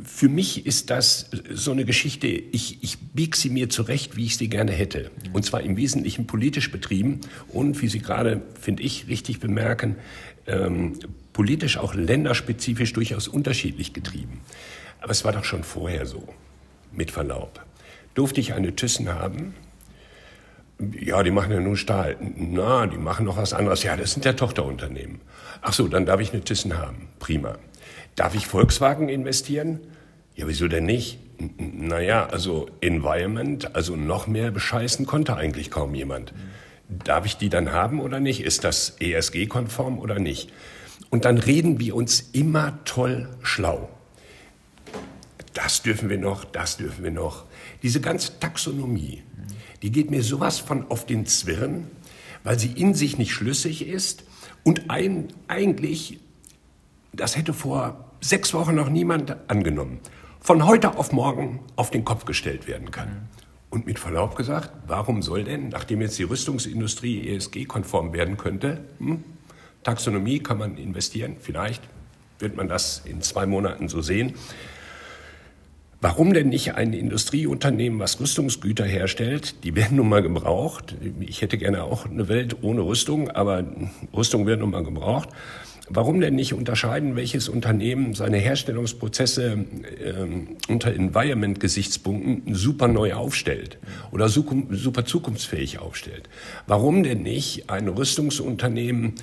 für 0.03 0.29
mich 0.29 0.65
ist 0.65 0.89
das 0.89 1.29
so 1.51 1.71
eine 1.71 1.85
Geschichte, 1.85 2.27
ich, 2.27 2.83
ich 2.83 2.99
biege 2.99 3.37
sie 3.37 3.49
mir 3.49 3.69
zurecht, 3.69 4.15
wie 4.15 4.25
ich 4.25 4.37
sie 4.37 4.49
gerne 4.49 4.71
hätte. 4.71 5.11
Und 5.33 5.45
zwar 5.45 5.61
im 5.61 5.77
Wesentlichen 5.77 6.27
politisch 6.27 6.71
betrieben 6.71 7.21
und, 7.49 7.81
wie 7.81 7.87
Sie 7.87 7.99
gerade, 7.99 8.41
finde 8.59 8.83
ich, 8.83 9.07
richtig 9.07 9.39
bemerken, 9.39 9.95
ähm, 10.47 10.93
politisch 11.33 11.77
auch 11.77 11.93
länderspezifisch 11.93 12.93
durchaus 12.93 13.27
unterschiedlich 13.27 13.93
getrieben. 13.93 14.41
Aber 15.01 15.11
es 15.11 15.25
war 15.25 15.31
doch 15.31 15.43
schon 15.43 15.63
vorher 15.63 16.05
so. 16.05 16.27
mit 16.91 17.11
Verlaub. 17.11 17.63
Durfte 18.13 18.41
ich 18.41 18.53
eine 18.53 18.75
Thyssen 18.75 19.09
haben? 19.09 19.53
Ja, 20.99 21.23
die 21.23 21.31
machen 21.31 21.51
ja 21.51 21.59
nur 21.59 21.77
Stahl. 21.77 22.17
Na, 22.35 22.87
die 22.87 22.97
machen 22.97 23.25
noch 23.25 23.37
was 23.37 23.53
anderes. 23.53 23.83
Ja, 23.83 23.95
das 23.95 24.13
sind 24.13 24.25
ja 24.25 24.33
Tochterunternehmen. 24.33 25.21
Ach 25.61 25.73
so, 25.73 25.87
dann 25.87 26.05
darf 26.05 26.19
ich 26.19 26.33
eine 26.33 26.43
Thyssen 26.43 26.77
haben. 26.77 27.07
Prima. 27.19 27.57
Darf 28.15 28.35
ich 28.35 28.47
Volkswagen 28.47 29.09
investieren? 29.09 29.79
Ja, 30.35 30.47
wieso 30.47 30.67
denn 30.67 30.85
nicht? 30.85 31.19
Naja, 31.57 32.27
also 32.27 32.69
Environment, 32.81 33.75
also 33.75 33.95
noch 33.95 34.27
mehr 34.27 34.51
bescheißen 34.51 35.05
konnte 35.05 35.35
eigentlich 35.35 35.71
kaum 35.71 35.95
jemand. 35.95 36.33
Darf 37.03 37.25
ich 37.25 37.37
die 37.37 37.49
dann 37.49 37.71
haben 37.71 37.99
oder 37.99 38.19
nicht? 38.19 38.41
Ist 38.43 38.63
das 38.63 38.97
ESG-konform 38.99 39.97
oder 39.97 40.19
nicht? 40.19 40.51
Und 41.09 41.25
dann 41.25 41.37
reden 41.37 41.79
wir 41.79 41.95
uns 41.95 42.29
immer 42.33 42.79
toll 42.85 43.29
schlau. 43.41 43.89
Das 45.53 45.81
dürfen 45.81 46.09
wir 46.09 46.17
noch, 46.17 46.45
das 46.45 46.77
dürfen 46.77 47.03
wir 47.03 47.11
noch. 47.11 47.45
Diese 47.83 48.01
ganze 48.01 48.39
Taxonomie, 48.39 49.23
die 49.81 49.91
geht 49.91 50.11
mir 50.11 50.23
sowas 50.23 50.59
von 50.59 50.89
auf 50.89 51.05
den 51.05 51.25
Zwirn, 51.25 51.87
weil 52.43 52.59
sie 52.59 52.71
in 52.71 52.93
sich 52.93 53.17
nicht 53.17 53.33
schlüssig 53.33 53.87
ist 53.87 54.23
und 54.63 54.89
ein, 54.89 55.27
eigentlich, 55.47 56.19
das 57.13 57.35
hätte 57.35 57.53
vor 57.53 58.11
sechs 58.21 58.53
Wochen 58.53 58.75
noch 58.75 58.89
niemand 58.89 59.35
angenommen, 59.49 59.99
von 60.39 60.65
heute 60.65 60.97
auf 60.97 61.11
morgen 61.11 61.59
auf 61.75 61.91
den 61.91 62.05
Kopf 62.05 62.25
gestellt 62.25 62.67
werden 62.67 62.91
kann. 62.91 63.29
Und 63.69 63.85
mit 63.85 63.99
Verlaub 63.99 64.35
gesagt, 64.35 64.71
warum 64.87 65.21
soll 65.21 65.45
denn, 65.45 65.69
nachdem 65.69 66.01
jetzt 66.01 66.19
die 66.19 66.23
Rüstungsindustrie 66.23 67.29
ESG-konform 67.29 68.13
werden 68.13 68.37
könnte, 68.37 68.83
hm, 68.99 69.23
Taxonomie 69.83 70.39
kann 70.39 70.57
man 70.57 70.77
investieren, 70.77 71.37
vielleicht 71.39 71.81
wird 72.39 72.55
man 72.55 72.67
das 72.67 73.01
in 73.05 73.21
zwei 73.21 73.45
Monaten 73.45 73.87
so 73.87 74.01
sehen. 74.01 74.33
Warum 76.03 76.33
denn 76.33 76.49
nicht 76.49 76.73
ein 76.73 76.93
Industrieunternehmen, 76.93 77.99
was 77.99 78.19
Rüstungsgüter 78.19 78.85
herstellt? 78.85 79.63
Die 79.63 79.75
werden 79.75 79.97
nun 79.97 80.09
mal 80.09 80.23
gebraucht. 80.23 80.95
Ich 81.19 81.43
hätte 81.43 81.59
gerne 81.59 81.83
auch 81.83 82.07
eine 82.07 82.27
Welt 82.27 82.63
ohne 82.63 82.81
Rüstung, 82.81 83.29
aber 83.29 83.63
Rüstung 84.11 84.47
wird 84.47 84.61
nun 84.61 84.71
mal 84.71 84.83
gebraucht. 84.83 85.29
Warum 85.93 86.21
denn 86.21 86.35
nicht 86.35 86.53
unterscheiden, 86.53 87.17
welches 87.17 87.49
Unternehmen 87.49 88.13
seine 88.13 88.37
Herstellungsprozesse 88.37 89.65
äh, 90.03 90.71
unter 90.71 90.93
Environment-Gesichtspunkten 90.93 92.55
super 92.55 92.87
neu 92.87 93.13
aufstellt 93.13 93.77
oder 94.11 94.29
super 94.29 95.05
zukunftsfähig 95.05 95.79
aufstellt? 95.79 96.29
Warum 96.65 97.03
denn 97.03 97.23
nicht 97.23 97.69
ein 97.69 97.89
Rüstungsunternehmen 97.89 99.15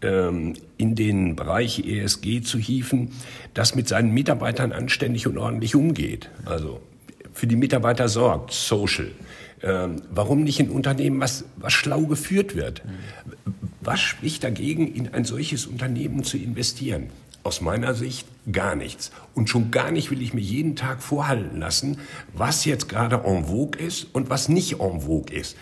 ähm, 0.00 0.54
in 0.78 0.94
den 0.94 1.36
Bereich 1.36 1.86
ESG 1.86 2.40
zu 2.40 2.58
hieven, 2.58 3.10
das 3.52 3.74
mit 3.74 3.86
seinen 3.86 4.14
Mitarbeitern 4.14 4.72
anständig 4.72 5.26
und 5.26 5.36
ordentlich 5.36 5.74
umgeht? 5.74 6.30
Also 6.46 6.80
für 7.34 7.46
die 7.46 7.56
Mitarbeiter 7.56 8.08
sorgt, 8.08 8.52
social. 8.52 9.10
Ähm, 9.62 10.02
warum 10.10 10.44
nicht 10.44 10.60
ein 10.60 10.70
Unternehmen, 10.70 11.20
was, 11.20 11.44
was 11.56 11.72
schlau 11.72 12.02
geführt 12.02 12.54
wird? 12.54 12.82
Was 13.80 14.00
spricht 14.00 14.44
dagegen, 14.44 14.92
in 14.92 15.12
ein 15.12 15.24
solches 15.24 15.66
Unternehmen 15.66 16.24
zu 16.24 16.36
investieren? 16.36 17.10
Aus 17.42 17.60
meiner 17.60 17.94
Sicht 17.94 18.26
gar 18.50 18.74
nichts. 18.74 19.10
Und 19.34 19.50
schon 19.50 19.70
gar 19.70 19.90
nicht 19.90 20.10
will 20.10 20.22
ich 20.22 20.32
mir 20.32 20.40
jeden 20.40 20.76
Tag 20.76 21.02
vorhalten 21.02 21.60
lassen, 21.60 21.98
was 22.32 22.64
jetzt 22.64 22.88
gerade 22.88 23.22
en 23.24 23.44
vogue 23.44 23.78
ist 23.80 24.06
und 24.12 24.30
was 24.30 24.48
nicht 24.48 24.80
en 24.80 25.02
vogue 25.02 25.34
ist. 25.34 25.56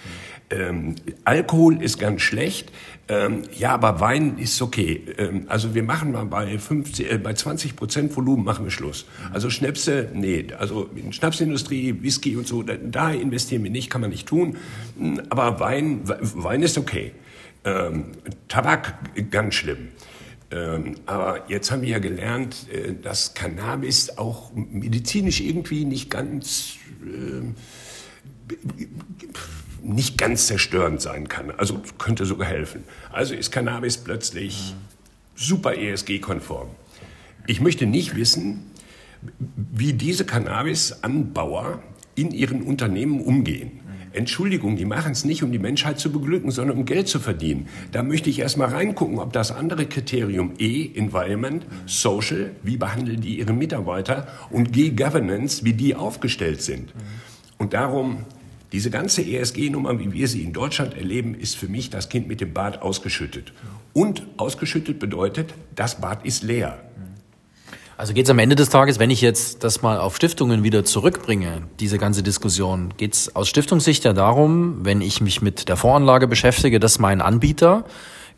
Ähm, 0.53 0.95
Alkohol 1.25 1.83
ist 1.83 1.99
ganz 1.99 2.23
schlecht. 2.23 2.71
Ähm, 3.09 3.43
ja, 3.59 3.75
aber 3.75 4.01
Wein 4.01 4.39
ist 4.39 4.61
okay. 4.63 5.03
Ähm, 5.19 5.45
also 5.49 5.75
wir 5.75 5.83
machen 5.83 6.13
mal 6.13 6.27
bei, 6.27 6.59
50, 6.59 7.11
äh, 7.11 7.19
bei 7.19 7.35
20 7.35 7.75
Prozent 7.75 8.17
Volumen 8.17 8.45
machen 8.45 8.65
wir 8.65 8.71
Schluss. 8.71 9.07
Also 9.33 9.51
Schnäpse, 9.51 10.09
nee. 10.15 10.47
Also 10.59 10.89
in 10.95 11.13
Schnapsindustrie, 11.13 12.03
Whisky 12.03 12.37
und 12.37 12.47
so, 12.47 12.63
da, 12.63 12.75
da 12.77 13.11
investieren 13.11 13.65
wir 13.65 13.71
nicht, 13.71 13.91
kann 13.91 14.01
man 14.01 14.11
nicht 14.11 14.29
tun. 14.29 14.57
Aber 15.31 15.59
Wein, 15.59 16.03
Wein 16.05 16.63
ist 16.63 16.79
okay. 16.79 17.13
Ähm, 17.65 18.07
Tabak 18.49 18.95
ganz 19.31 19.55
schlimm. 19.55 19.89
Ähm, 20.51 20.97
aber 21.07 21.49
jetzt 21.49 21.71
haben 21.71 21.83
wir 21.83 21.89
ja 21.89 21.99
gelernt, 21.99 22.67
äh, 22.71 22.95
dass 23.01 23.35
Cannabis 23.35 24.19
auch 24.19 24.53
medizinisch 24.55 25.41
irgendwie 25.41 25.85
nicht 25.85 26.11
ganz 26.11 26.75
äh, 27.05 27.43
nicht 29.83 30.19
ganz 30.19 30.47
zerstörend 30.47 31.01
sein 31.01 31.29
kann. 31.29 31.51
Also 31.51 31.83
könnte 31.99 32.25
sogar 32.25 32.49
helfen. 32.49 32.85
Also 33.11 33.35
ist 33.35 33.51
Cannabis 33.51 33.99
plötzlich 33.99 34.75
super 35.35 35.77
ESG-konform. 35.77 36.69
Ich 37.47 37.61
möchte 37.61 37.87
nicht 37.87 38.15
wissen, 38.15 38.71
wie 39.57 39.93
diese 39.93 40.25
Cannabis-Anbauer 40.25 41.83
in 42.15 42.31
ihren 42.31 42.63
Unternehmen 42.63 43.21
umgehen. 43.21 43.81
Entschuldigung, 44.13 44.77
die 44.77 44.85
machen 44.85 45.13
es 45.13 45.25
nicht, 45.25 45.43
um 45.43 45.53
die 45.53 45.59
Menschheit 45.59 45.99
zu 45.99 46.13
beglücken, 46.13 46.51
sondern 46.51 46.77
um 46.77 46.85
Geld 46.85 47.09
zu 47.09 47.19
verdienen. 47.19 47.69
Da 47.93 48.03
möchte 48.03 48.29
ich 48.29 48.41
erstmal 48.41 48.69
reingucken, 48.69 49.19
ob 49.19 49.33
das 49.33 49.51
andere 49.51 49.87
Kriterium 49.87 50.53
E, 50.59 50.91
Environment, 50.95 51.65
Social, 51.87 52.51
wie 52.63 52.77
behandeln 52.77 53.23
die 53.23 53.39
ihre 53.39 53.55
Mitarbeiter 53.55 54.27
und 54.51 54.73
G, 54.73 54.91
Governance, 54.91 55.65
wie 55.65 55.73
die 55.73 55.95
aufgestellt 55.95 56.61
sind. 56.61 56.93
Und 57.57 57.73
darum, 57.73 58.27
diese 58.73 58.91
ganze 58.91 59.23
ESG-Nummer, 59.23 59.99
wie 59.99 60.13
wir 60.13 60.27
sie 60.29 60.43
in 60.43 60.53
Deutschland 60.53 60.97
erleben, 60.97 61.35
ist 61.35 61.57
für 61.57 61.69
mich 61.69 61.91
das 61.91 62.09
Kind 62.09 62.27
mit 62.27 62.41
dem 62.41 62.55
Bad 62.55 62.81
ausgeschüttet. 62.81 63.53
Und 63.93 64.23
ausgeschüttet 64.39 64.99
bedeutet, 64.99 65.53
das 65.77 66.01
Bad 66.01 66.25
ist 66.25 66.43
leer. 66.43 66.81
Also 67.99 68.15
geht 68.15 68.25
es 68.25 68.31
am 68.31 68.39
Ende 68.39 68.57
des 68.57 68.71
Tages, 68.71 68.99
wenn 68.99 69.11
ich 69.11 69.21
jetzt 69.21 69.63
das 69.63 69.83
mal 69.83 69.99
auf 69.99 70.17
Stiftungen 70.17 70.63
wieder 70.63 70.85
zurückbringe, 70.85 71.63
diese 71.79 71.99
ganze 71.99 72.23
Diskussion, 72.23 72.95
geht 72.97 73.13
es 73.13 73.37
aus 73.37 73.49
Stiftungssicht 73.49 74.05
ja 74.05 74.15
darum, 74.15 74.85
wenn 74.85 75.03
ich 75.03 75.21
mich 75.21 75.43
mit 75.43 75.69
der 75.69 75.77
Voranlage 75.77 76.27
beschäftige, 76.27 76.81
dass 76.81 76.99
mein 76.99 77.21
Anbieter 77.21 77.85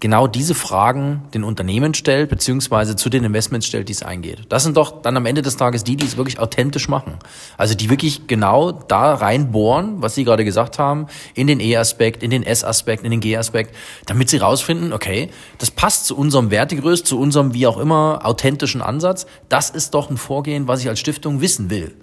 genau 0.00 0.26
diese 0.26 0.54
Fragen 0.54 1.22
den 1.32 1.44
Unternehmen 1.44 1.94
stellt, 1.94 2.28
beziehungsweise 2.28 2.96
zu 2.96 3.08
den 3.08 3.24
Investments 3.24 3.66
stellt, 3.66 3.88
die 3.88 3.92
es 3.92 4.02
eingeht. 4.02 4.42
Das 4.48 4.62
sind 4.62 4.76
doch 4.76 5.02
dann 5.02 5.16
am 5.16 5.26
Ende 5.26 5.42
des 5.42 5.56
Tages 5.56 5.84
die, 5.84 5.96
die 5.96 6.06
es 6.06 6.16
wirklich 6.16 6.38
authentisch 6.38 6.88
machen. 6.88 7.14
Also 7.56 7.74
die 7.74 7.90
wirklich 7.90 8.26
genau 8.26 8.72
da 8.72 9.14
reinbohren, 9.14 10.02
was 10.02 10.14
Sie 10.14 10.24
gerade 10.24 10.44
gesagt 10.44 10.78
haben, 10.78 11.06
in 11.34 11.46
den 11.46 11.60
E-Aspekt, 11.60 12.22
in 12.22 12.30
den 12.30 12.42
S-Aspekt, 12.42 13.04
in 13.04 13.10
den 13.10 13.20
G-Aspekt, 13.20 13.74
damit 14.06 14.28
sie 14.28 14.38
rausfinden, 14.38 14.92
okay, 14.92 15.30
das 15.58 15.70
passt 15.70 16.06
zu 16.06 16.16
unserem 16.16 16.50
Wertegerüst, 16.50 17.06
zu 17.06 17.18
unserem 17.18 17.54
wie 17.54 17.66
auch 17.66 17.78
immer 17.78 18.20
authentischen 18.24 18.82
Ansatz. 18.82 19.26
Das 19.48 19.70
ist 19.70 19.94
doch 19.94 20.10
ein 20.10 20.16
Vorgehen, 20.16 20.68
was 20.68 20.80
ich 20.80 20.88
als 20.88 21.00
Stiftung 21.00 21.40
wissen 21.40 21.70
will. 21.70 21.94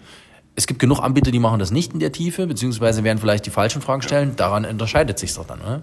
Es 0.55 0.67
gibt 0.67 0.79
genug 0.79 0.99
Anbieter, 0.99 1.31
die 1.31 1.39
machen 1.39 1.59
das 1.59 1.71
nicht 1.71 1.93
in 1.93 1.99
der 1.99 2.11
Tiefe, 2.11 2.45
beziehungsweise 2.45 3.03
werden 3.03 3.19
vielleicht 3.19 3.45
die 3.45 3.51
falschen 3.51 3.81
Fragen 3.81 4.01
stellen. 4.01 4.35
Daran 4.35 4.65
unterscheidet 4.65 5.17
sich 5.17 5.33
doch 5.33 5.45
dann. 5.45 5.61
Oder? 5.61 5.81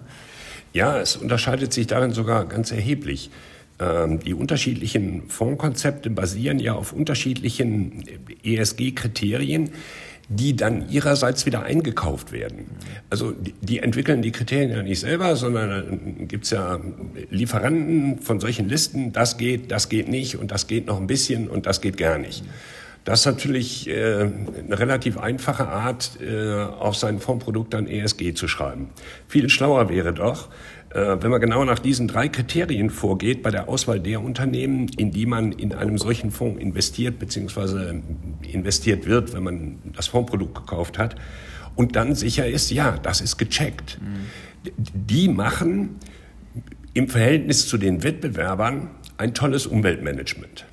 Ja, 0.73 0.99
es 0.99 1.15
unterscheidet 1.15 1.73
sich 1.73 1.87
darin 1.87 2.11
sogar 2.11 2.45
ganz 2.45 2.71
erheblich. 2.71 3.31
Ähm, 3.79 4.19
die 4.19 4.33
unterschiedlichen 4.33 5.29
Fondskonzepte 5.29 6.09
basieren 6.09 6.59
ja 6.59 6.73
auf 6.73 6.93
unterschiedlichen 6.93 8.03
ESG-Kriterien, 8.43 9.71
die 10.27 10.55
dann 10.55 10.87
ihrerseits 10.89 11.47
wieder 11.47 11.63
eingekauft 11.63 12.31
werden. 12.31 12.69
Also 13.09 13.33
die, 13.61 13.79
entwickeln 13.79 14.21
die 14.21 14.31
Kriterien 14.31 14.69
ja 14.69 14.83
nicht 14.83 14.99
selber, 14.99 15.35
sondern 15.35 16.27
gibt's 16.27 16.51
ja 16.51 16.79
Lieferanten 17.31 18.19
von 18.19 18.39
solchen 18.39 18.69
Listen, 18.69 19.11
das 19.11 19.37
geht, 19.37 19.71
das 19.71 19.89
geht 19.89 20.07
nicht 20.07 20.37
und 20.37 20.51
das 20.51 20.67
geht 20.67 20.85
noch 20.85 20.99
ein 20.99 21.07
bisschen 21.07 21.47
und 21.47 21.65
das 21.65 21.81
geht 21.81 21.97
gar 21.97 22.19
nicht. 22.19 22.43
Das 23.09 23.21
ist 23.21 23.25
natürlich 23.25 23.89
äh, 23.89 24.19
eine 24.21 24.77
relativ 24.77 25.17
einfache 25.17 25.67
Art, 25.67 26.19
äh, 26.21 26.61
auf 26.61 26.95
sein 26.95 27.17
Fondsprodukt 27.19 27.73
dann 27.73 27.87
ESG 27.87 28.35
zu 28.35 28.47
schreiben. 28.47 28.91
Viel 29.27 29.49
schlauer 29.49 29.89
wäre 29.89 30.13
doch, 30.13 30.49
äh, 30.91 31.17
wenn 31.19 31.31
man 31.31 31.41
genau 31.41 31.65
nach 31.65 31.79
diesen 31.79 32.07
drei 32.07 32.27
Kriterien 32.27 32.91
vorgeht 32.91 33.41
bei 33.41 33.49
der 33.49 33.67
Auswahl 33.67 33.99
der 33.99 34.21
Unternehmen, 34.21 34.89
in 34.95 35.09
die 35.09 35.25
man 35.25 35.53
in 35.53 35.73
einem 35.73 35.97
solchen 35.97 36.29
Fonds 36.29 36.61
investiert 36.61 37.17
bzw. 37.17 37.99
investiert 38.43 39.07
wird, 39.07 39.33
wenn 39.33 39.41
man 39.41 39.79
das 39.95 40.05
Fondsprodukt 40.05 40.53
gekauft 40.53 40.99
hat, 40.99 41.15
und 41.75 41.95
dann 41.95 42.13
sicher 42.13 42.45
ist, 42.45 42.69
ja, 42.69 42.99
das 43.01 43.21
ist 43.21 43.37
gecheckt. 43.39 43.97
Mhm. 43.99 44.71
Die 44.93 45.29
machen 45.29 45.95
im 46.93 47.07
Verhältnis 47.07 47.67
zu 47.67 47.79
den 47.79 48.03
Wettbewerbern 48.03 48.91
ein 49.17 49.33
tolles 49.33 49.65
Umweltmanagement 49.65 50.68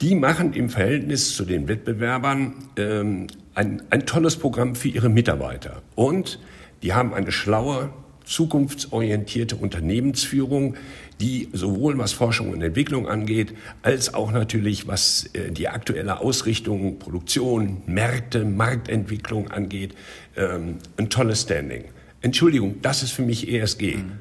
die 0.00 0.14
machen 0.14 0.54
im 0.54 0.70
Verhältnis 0.70 1.34
zu 1.34 1.44
den 1.44 1.68
Wettbewerbern 1.68 2.54
ähm, 2.76 3.26
ein, 3.54 3.82
ein 3.90 4.06
tolles 4.06 4.36
Programm 4.36 4.74
für 4.74 4.88
ihre 4.88 5.08
Mitarbeiter. 5.08 5.82
Und 5.94 6.40
die 6.82 6.94
haben 6.94 7.12
eine 7.12 7.32
schlaue, 7.32 7.90
zukunftsorientierte 8.24 9.56
Unternehmensführung, 9.56 10.76
die 11.20 11.48
sowohl 11.52 11.98
was 11.98 12.12
Forschung 12.12 12.50
und 12.50 12.62
Entwicklung 12.62 13.08
angeht, 13.08 13.52
als 13.82 14.14
auch 14.14 14.32
natürlich 14.32 14.86
was 14.86 15.28
äh, 15.34 15.50
die 15.50 15.68
aktuelle 15.68 16.20
Ausrichtung, 16.20 16.98
Produktion, 16.98 17.82
Märkte, 17.86 18.44
Marktentwicklung 18.44 19.50
angeht, 19.50 19.94
ähm, 20.36 20.78
ein 20.96 21.10
tolles 21.10 21.42
Standing. 21.42 21.84
Entschuldigung, 22.22 22.80
das 22.80 23.02
ist 23.02 23.10
für 23.10 23.22
mich 23.22 23.48
ESG. 23.52 23.96
Mhm. 23.96 24.12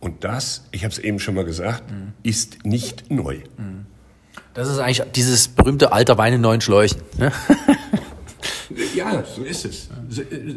Und 0.00 0.24
das, 0.24 0.68
ich 0.70 0.84
habe 0.84 0.92
es 0.92 0.98
eben 0.98 1.18
schon 1.18 1.34
mal 1.34 1.44
gesagt, 1.44 1.90
mhm. 1.90 2.12
ist 2.22 2.64
nicht 2.64 3.10
neu. 3.10 3.38
Mhm. 3.58 3.86
Das 4.56 4.68
ist 4.68 4.78
eigentlich 4.78 5.02
dieses 5.14 5.48
berühmte 5.48 5.92
alter 5.92 6.16
Wein 6.16 6.32
in 6.32 6.40
neuen 6.40 6.60
Schläuchen. 6.60 7.00
Ne? 7.18 7.30
Ja, 8.94 9.24
so 9.24 9.42
ist 9.42 9.64
es. 9.64 9.88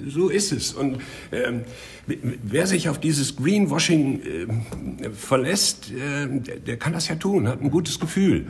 So, 0.08 0.30
ist 0.30 0.52
es. 0.52 0.74
Und 0.74 1.00
ähm, 1.32 1.62
wer 2.08 2.68
sich 2.68 2.90
auf 2.90 3.00
dieses 3.00 3.36
Greenwashing 3.36 4.22
äh, 4.22 5.10
verlässt, 5.12 5.92
äh, 5.92 6.28
der, 6.28 6.56
der, 6.58 6.78
kann 6.78 6.94
das 6.94 7.08
ja 7.08 7.16
tun, 7.16 7.48
hat 7.48 7.62
ein 7.62 7.70
gutes 7.70 8.00
Gefühl. 8.00 8.48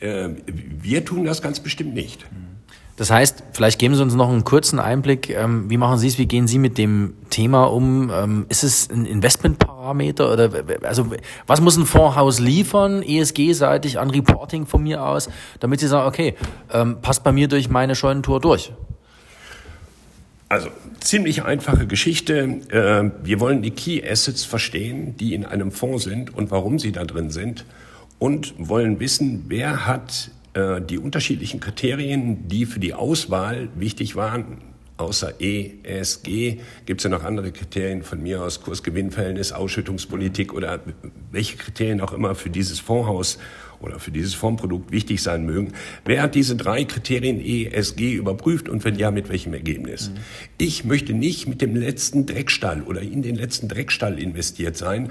Äh, 0.00 0.30
wir 0.46 1.04
tun 1.04 1.24
das 1.24 1.42
ganz 1.42 1.60
bestimmt 1.60 1.94
nicht. 1.94 2.24
Das 2.96 3.10
heißt, 3.10 3.42
vielleicht 3.52 3.80
geben 3.80 3.96
Sie 3.96 4.02
uns 4.02 4.14
noch 4.14 4.28
einen 4.28 4.44
kurzen 4.44 4.78
Einblick. 4.78 5.28
Ähm, 5.28 5.68
wie 5.68 5.76
machen 5.76 5.98
Sie 5.98 6.06
es? 6.06 6.16
Wie 6.18 6.26
gehen 6.26 6.46
Sie 6.46 6.60
mit 6.60 6.78
dem 6.78 7.14
Thema 7.28 7.64
um? 7.64 8.10
Ähm, 8.14 8.46
ist 8.48 8.62
es 8.62 8.88
ein 8.88 9.04
Investmentparameter 9.04 10.32
oder 10.32 10.50
also 10.82 11.06
was 11.48 11.60
muss 11.60 11.76
ein 11.76 11.86
Fondshaus 11.86 12.38
liefern, 12.38 13.02
ESG-seitig 13.02 13.98
an 13.98 14.10
Reporting 14.10 14.66
von 14.66 14.84
mir 14.84 15.04
aus, 15.04 15.28
damit 15.58 15.80
Sie 15.80 15.88
sagen, 15.88 16.06
okay, 16.06 16.34
ähm, 16.72 16.98
passt 17.02 17.24
bei 17.24 17.32
mir 17.32 17.48
durch 17.48 17.68
meine 17.68 17.96
Scheunentour 17.96 18.40
durch? 18.40 18.72
Also 20.48 20.68
ziemlich 21.00 21.42
einfache 21.42 21.88
Geschichte. 21.88 22.60
Wir 22.70 23.40
wollen 23.40 23.62
die 23.62 23.72
Key 23.72 24.08
Assets 24.08 24.44
verstehen, 24.44 25.16
die 25.16 25.34
in 25.34 25.44
einem 25.44 25.72
Fonds 25.72 26.04
sind 26.04 26.32
und 26.32 26.52
warum 26.52 26.78
sie 26.78 26.92
da 26.92 27.04
drin 27.04 27.30
sind 27.30 27.64
und 28.20 28.54
wollen 28.58 29.00
wissen, 29.00 29.46
wer 29.48 29.86
hat 29.86 30.30
die 30.56 30.98
unterschiedlichen 30.98 31.58
Kriterien, 31.58 32.46
die 32.46 32.64
für 32.66 32.78
die 32.78 32.94
Auswahl 32.94 33.68
wichtig 33.74 34.14
waren, 34.14 34.58
außer 34.96 35.40
E, 35.40 35.72
S, 35.82 36.22
G, 36.22 36.58
gibt 36.86 37.00
es 37.00 37.04
ja 37.04 37.10
noch 37.10 37.24
andere 37.24 37.50
Kriterien 37.50 38.02
von 38.02 38.22
mir 38.22 38.42
aus, 38.42 38.62
Kursgewinnverhältnis, 38.62 39.52
Ausschüttungspolitik 39.52 40.54
oder 40.54 40.80
welche 41.32 41.56
Kriterien 41.56 42.00
auch 42.00 42.12
immer 42.12 42.34
für 42.36 42.50
dieses 42.50 42.78
Fondshaus 42.78 43.38
oder 43.80 43.98
für 43.98 44.12
dieses 44.12 44.34
Fondsprodukt 44.34 44.92
wichtig 44.92 45.20
sein 45.20 45.44
mögen. 45.44 45.72
Wer 46.04 46.22
hat 46.22 46.36
diese 46.36 46.54
drei 46.54 46.84
Kriterien 46.84 47.40
E, 47.40 47.66
S, 47.66 47.96
G 47.96 48.12
überprüft 48.12 48.68
und 48.68 48.84
wenn 48.84 48.94
ja, 48.94 49.10
mit 49.10 49.28
welchem 49.28 49.52
Ergebnis? 49.52 50.10
Mhm. 50.10 50.20
Ich 50.58 50.84
möchte 50.84 51.12
nicht 51.12 51.48
mit 51.48 51.60
dem 51.60 51.74
letzten 51.74 52.26
Dreckstall 52.26 52.82
oder 52.82 53.02
in 53.02 53.22
den 53.22 53.34
letzten 53.34 53.66
Dreckstall 53.66 54.20
investiert 54.20 54.76
sein, 54.76 55.10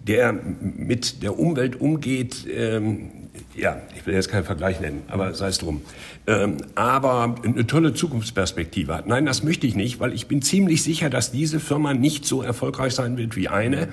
der 0.00 0.32
mit 0.32 1.22
der 1.22 1.38
Umwelt 1.38 1.80
umgeht, 1.80 2.46
ähm, 2.50 3.10
ja, 3.54 3.80
ich 3.96 4.06
will 4.06 4.14
jetzt 4.14 4.28
keinen 4.28 4.44
Vergleich 4.44 4.80
nennen, 4.80 5.02
aber 5.08 5.34
sei 5.34 5.48
es 5.48 5.58
drum. 5.58 5.82
Ähm, 6.26 6.58
aber 6.74 7.36
eine 7.44 7.66
tolle 7.66 7.94
Zukunftsperspektive 7.94 8.94
hat. 8.94 9.06
Nein, 9.06 9.26
das 9.26 9.42
möchte 9.42 9.66
ich 9.66 9.74
nicht, 9.74 10.00
weil 10.00 10.12
ich 10.12 10.28
bin 10.28 10.42
ziemlich 10.42 10.82
sicher, 10.82 11.10
dass 11.10 11.32
diese 11.32 11.60
Firma 11.60 11.94
nicht 11.94 12.24
so 12.24 12.42
erfolgreich 12.42 12.94
sein 12.94 13.16
wird 13.16 13.36
wie 13.36 13.48
eine, 13.48 13.88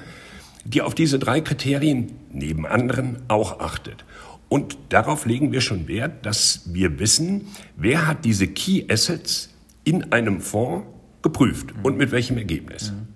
die 0.66 0.82
auf 0.82 0.96
diese 0.96 1.20
drei 1.20 1.42
Kriterien 1.42 2.12
neben 2.32 2.66
anderen 2.66 3.18
auch 3.28 3.60
achtet. 3.60 4.06
Und 4.50 4.78
darauf 4.90 5.26
legen 5.26 5.52
wir 5.52 5.62
schon 5.62 5.88
Wert, 5.88 6.26
dass 6.26 6.62
wir 6.72 7.00
wissen, 7.00 7.48
wer 7.76 8.08
hat 8.08 8.26
diese 8.26 8.48
Key 8.48 8.86
Assets 8.90 9.50
in 9.84 10.12
einem 10.12 10.42
Fonds 10.42 10.88
geprüft 11.22 11.74
und 11.84 11.98
mit 11.98 12.12
welchem 12.12 12.38
Ergebnis. 12.38 12.92
Mhm. 12.92 13.15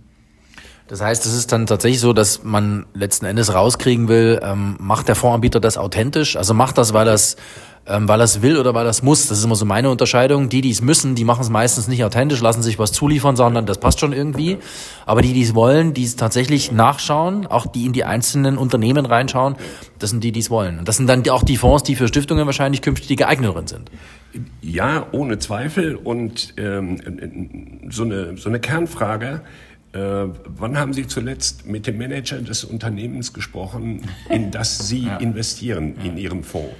Das 0.90 1.02
heißt, 1.02 1.24
es 1.28 1.36
ist 1.36 1.52
dann 1.52 1.68
tatsächlich 1.68 2.02
so, 2.02 2.14
dass 2.14 2.44
man 2.44 2.88
letzten 2.96 3.26
Endes 3.26 3.54
rauskriegen 3.54 4.08
will, 4.08 4.40
ähm, 4.42 4.76
macht 4.80 5.08
der 5.08 5.14
Fondsanbieter 5.14 5.60
das 5.60 5.78
authentisch? 5.78 6.36
Also 6.36 6.56
macht 6.56 6.80
das, 6.80 6.94
weil 6.94 7.06
das, 7.06 7.38
ähm, 7.86 8.08
weil 8.08 8.18
das 8.18 8.42
will 8.42 8.58
oder 8.58 8.74
weil 8.74 8.86
das 8.86 9.04
muss? 9.04 9.28
Das 9.28 9.38
ist 9.38 9.44
immer 9.44 9.54
so 9.54 9.66
meine 9.66 9.92
Unterscheidung. 9.92 10.50
Die, 10.50 10.62
die 10.62 10.72
es 10.72 10.82
müssen, 10.82 11.14
die 11.14 11.26
machen 11.26 11.42
es 11.42 11.52
meistens 11.52 11.88
nicht 11.88 12.04
authentisch, 12.04 12.42
lassen 12.42 12.64
sich 12.64 12.80
was 12.80 12.92
zuliefern, 12.92 13.36
sondern 13.36 13.68
das 13.68 13.78
passt 13.78 14.00
schon 14.00 14.14
irgendwie. 14.14 14.58
Aber 15.06 15.22
die, 15.22 15.34
die 15.34 15.44
es 15.44 15.54
wollen, 15.54 15.94
die 15.94 16.06
es 16.06 16.16
tatsächlich 16.16 16.72
nachschauen, 16.72 17.46
auch 17.46 17.68
die 17.68 17.86
in 17.86 17.94
die 17.94 18.04
einzelnen 18.04 18.58
Unternehmen 18.58 19.06
reinschauen, 19.06 19.58
das 20.00 20.10
sind 20.10 20.24
die, 20.24 20.32
die 20.32 20.40
es 20.40 20.50
wollen. 20.50 20.80
Und 20.80 20.88
das 20.88 20.98
sind 20.98 21.06
dann 21.06 21.28
auch 21.30 21.44
die 21.44 21.58
Fonds, 21.58 21.84
die 21.84 21.96
für 21.96 22.08
Stiftungen 22.08 22.48
wahrscheinlich 22.48 22.82
künftig 22.82 23.10
die 23.10 23.16
geeigneteren 23.16 23.68
sind. 23.68 23.92
Ja, 24.62 25.06
ohne 25.12 25.38
Zweifel. 25.38 25.96
Und 25.96 26.56
ähm, 26.58 27.00
so, 27.90 28.04
eine, 28.04 28.38
so 28.38 28.50
eine 28.50 28.60
Kernfrage, 28.60 29.42
äh, 29.94 30.00
wann 30.00 30.78
haben 30.78 30.94
Sie 30.94 31.08
zuletzt 31.08 31.66
mit 31.66 31.88
dem 31.88 31.98
Manager 31.98 32.40
des 32.42 32.64
Unternehmens 32.64 33.34
gesprochen, 33.34 34.04
in 34.30 34.52
das 34.52 34.88
Sie 34.88 35.06
ja. 35.06 35.18
investieren 35.18 35.96
in 36.04 36.18
Ihrem 36.18 36.44
Fonds? 36.44 36.76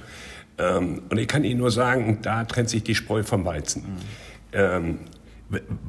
Ähm, 0.58 1.02
und 1.08 1.18
ich 1.18 1.26
kann 1.26 1.44
Ihnen 1.44 1.58
nur 1.58 1.70
sagen, 1.70 2.18
da 2.22 2.44
trennt 2.44 2.70
sich 2.70 2.82
die 2.82 2.94
Spreu 2.94 3.22
vom 3.22 3.44
Weizen. 3.44 3.82
Mhm. 3.82 3.96
Ähm, 4.52 4.98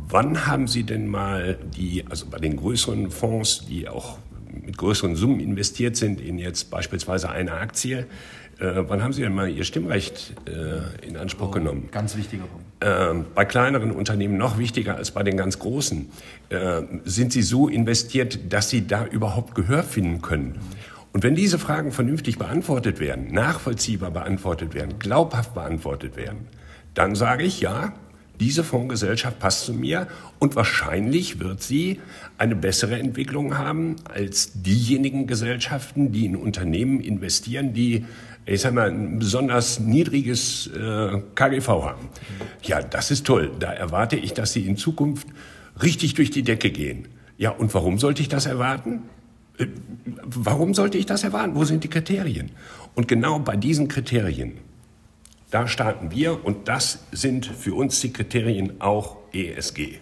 wann 0.10 0.48
haben 0.48 0.68
Sie 0.68 0.84
denn 0.84 1.08
mal 1.08 1.58
die, 1.76 2.06
also 2.10 2.26
bei 2.28 2.40
den 2.40 2.58
größeren 2.58 3.12
Fonds, 3.12 3.66
die 3.68 3.88
auch 3.88 4.18
mit 4.52 4.78
größeren 4.78 5.16
Summen 5.16 5.40
investiert 5.40 5.96
sind, 5.96 6.20
in 6.20 6.40
jetzt 6.40 6.72
beispielsweise 6.72 7.30
eine 7.30 7.54
Aktie, 7.54 8.08
äh, 8.60 8.84
wann 8.88 9.04
haben 9.04 9.14
Sie 9.14 9.22
denn 9.22 9.34
mal 9.34 9.50
Ihr 9.50 9.64
Stimmrecht 9.64 10.34
äh, 10.48 11.08
in 11.08 11.18
Anspruch 11.18 11.50
oh, 11.50 11.52
genommen? 11.52 11.90
Ganz 11.92 12.16
wichtiger 12.16 12.44
Punkt. 12.46 12.66
Äh, 12.82 13.14
bei 13.36 13.46
kleineren 13.46 13.92
Unternehmen 13.92 14.38
noch 14.38 14.58
wichtiger 14.58 14.96
als 14.96 15.12
bei 15.12 15.22
den 15.22 15.38
ganz 15.38 15.60
großen. 15.60 16.10
Äh, 16.50 16.82
sind 17.06 17.32
Sie 17.32 17.44
so 17.44 17.68
investiert, 17.68 18.52
dass 18.52 18.72
Sie 18.72 18.88
da 18.88 19.06
überhaupt 19.06 19.54
Gehör 19.54 19.84
finden 19.84 20.22
können? 20.24 20.60
Und 21.14 21.24
wenn 21.24 21.36
diese 21.36 21.60
Fragen 21.60 21.92
vernünftig 21.92 22.40
beantwortet 22.40 23.00
werden, 23.00 23.32
nachvollziehbar 23.32 24.10
beantwortet 24.10 24.74
werden, 24.74 24.98
glaubhaft 24.98 25.54
beantwortet 25.54 26.16
werden, 26.16 26.48
dann 26.96 27.14
sage 27.14 27.44
ich 27.44 27.62
ja, 27.62 27.94
diese 28.40 28.64
Fondsgesellschaft 28.64 29.38
passt 29.38 29.66
zu 29.66 29.74
mir 29.74 30.08
und 30.40 30.56
wahrscheinlich 30.56 31.40
wird 31.40 31.62
sie 31.62 32.00
eine 32.40 32.56
bessere 32.56 32.98
Entwicklung 32.98 33.60
haben 33.60 33.98
als 34.12 34.54
diejenigen 34.56 35.28
Gesellschaften, 35.28 36.12
die 36.12 36.26
in 36.26 36.36
Unternehmen 36.36 37.00
investieren, 37.02 37.74
die 37.74 38.06
ich 38.46 38.62
sag 38.62 38.74
mal, 38.74 38.90
ein 38.90 39.20
besonders 39.20 39.80
niedriges 39.80 40.68
äh, 40.68 41.22
KGV 41.36 41.68
haben. 41.68 42.10
Ja, 42.64 42.82
das 42.82 43.12
ist 43.12 43.26
toll. 43.26 43.52
Da 43.60 43.72
erwarte 43.72 44.16
ich, 44.16 44.34
dass 44.34 44.54
sie 44.54 44.66
in 44.66 44.78
Zukunft 44.78 45.28
richtig 45.82 46.16
durch 46.16 46.32
die 46.32 46.44
Decke 46.44 46.72
gehen. 46.72 47.08
Ja, 47.38 47.52
und 47.52 47.74
warum 47.74 48.00
sollte 48.00 48.22
ich 48.22 48.30
das 48.30 48.46
erwarten? 48.46 49.04
Äh, 49.58 49.68
warum 50.24 50.74
sollte 50.74 50.98
ich 50.98 51.06
das 51.06 51.24
erwarten? 51.24 51.56
Wo 51.56 51.66
sind 51.66 51.84
die 51.84 51.90
Kriterien? 51.90 52.52
Und 52.96 53.08
genau 53.08 53.40
bei 53.40 53.56
diesen 53.56 53.88
Kriterien, 53.88 54.58
da 55.52 55.68
starten 55.68 56.12
wir 56.12 56.44
und 56.44 56.68
das 56.68 57.00
sind 57.12 57.46
für 57.46 57.76
uns 57.76 58.00
die 58.02 58.12
Kriterien 58.12 58.82
auch 58.82 59.18
ESG. 59.34 60.00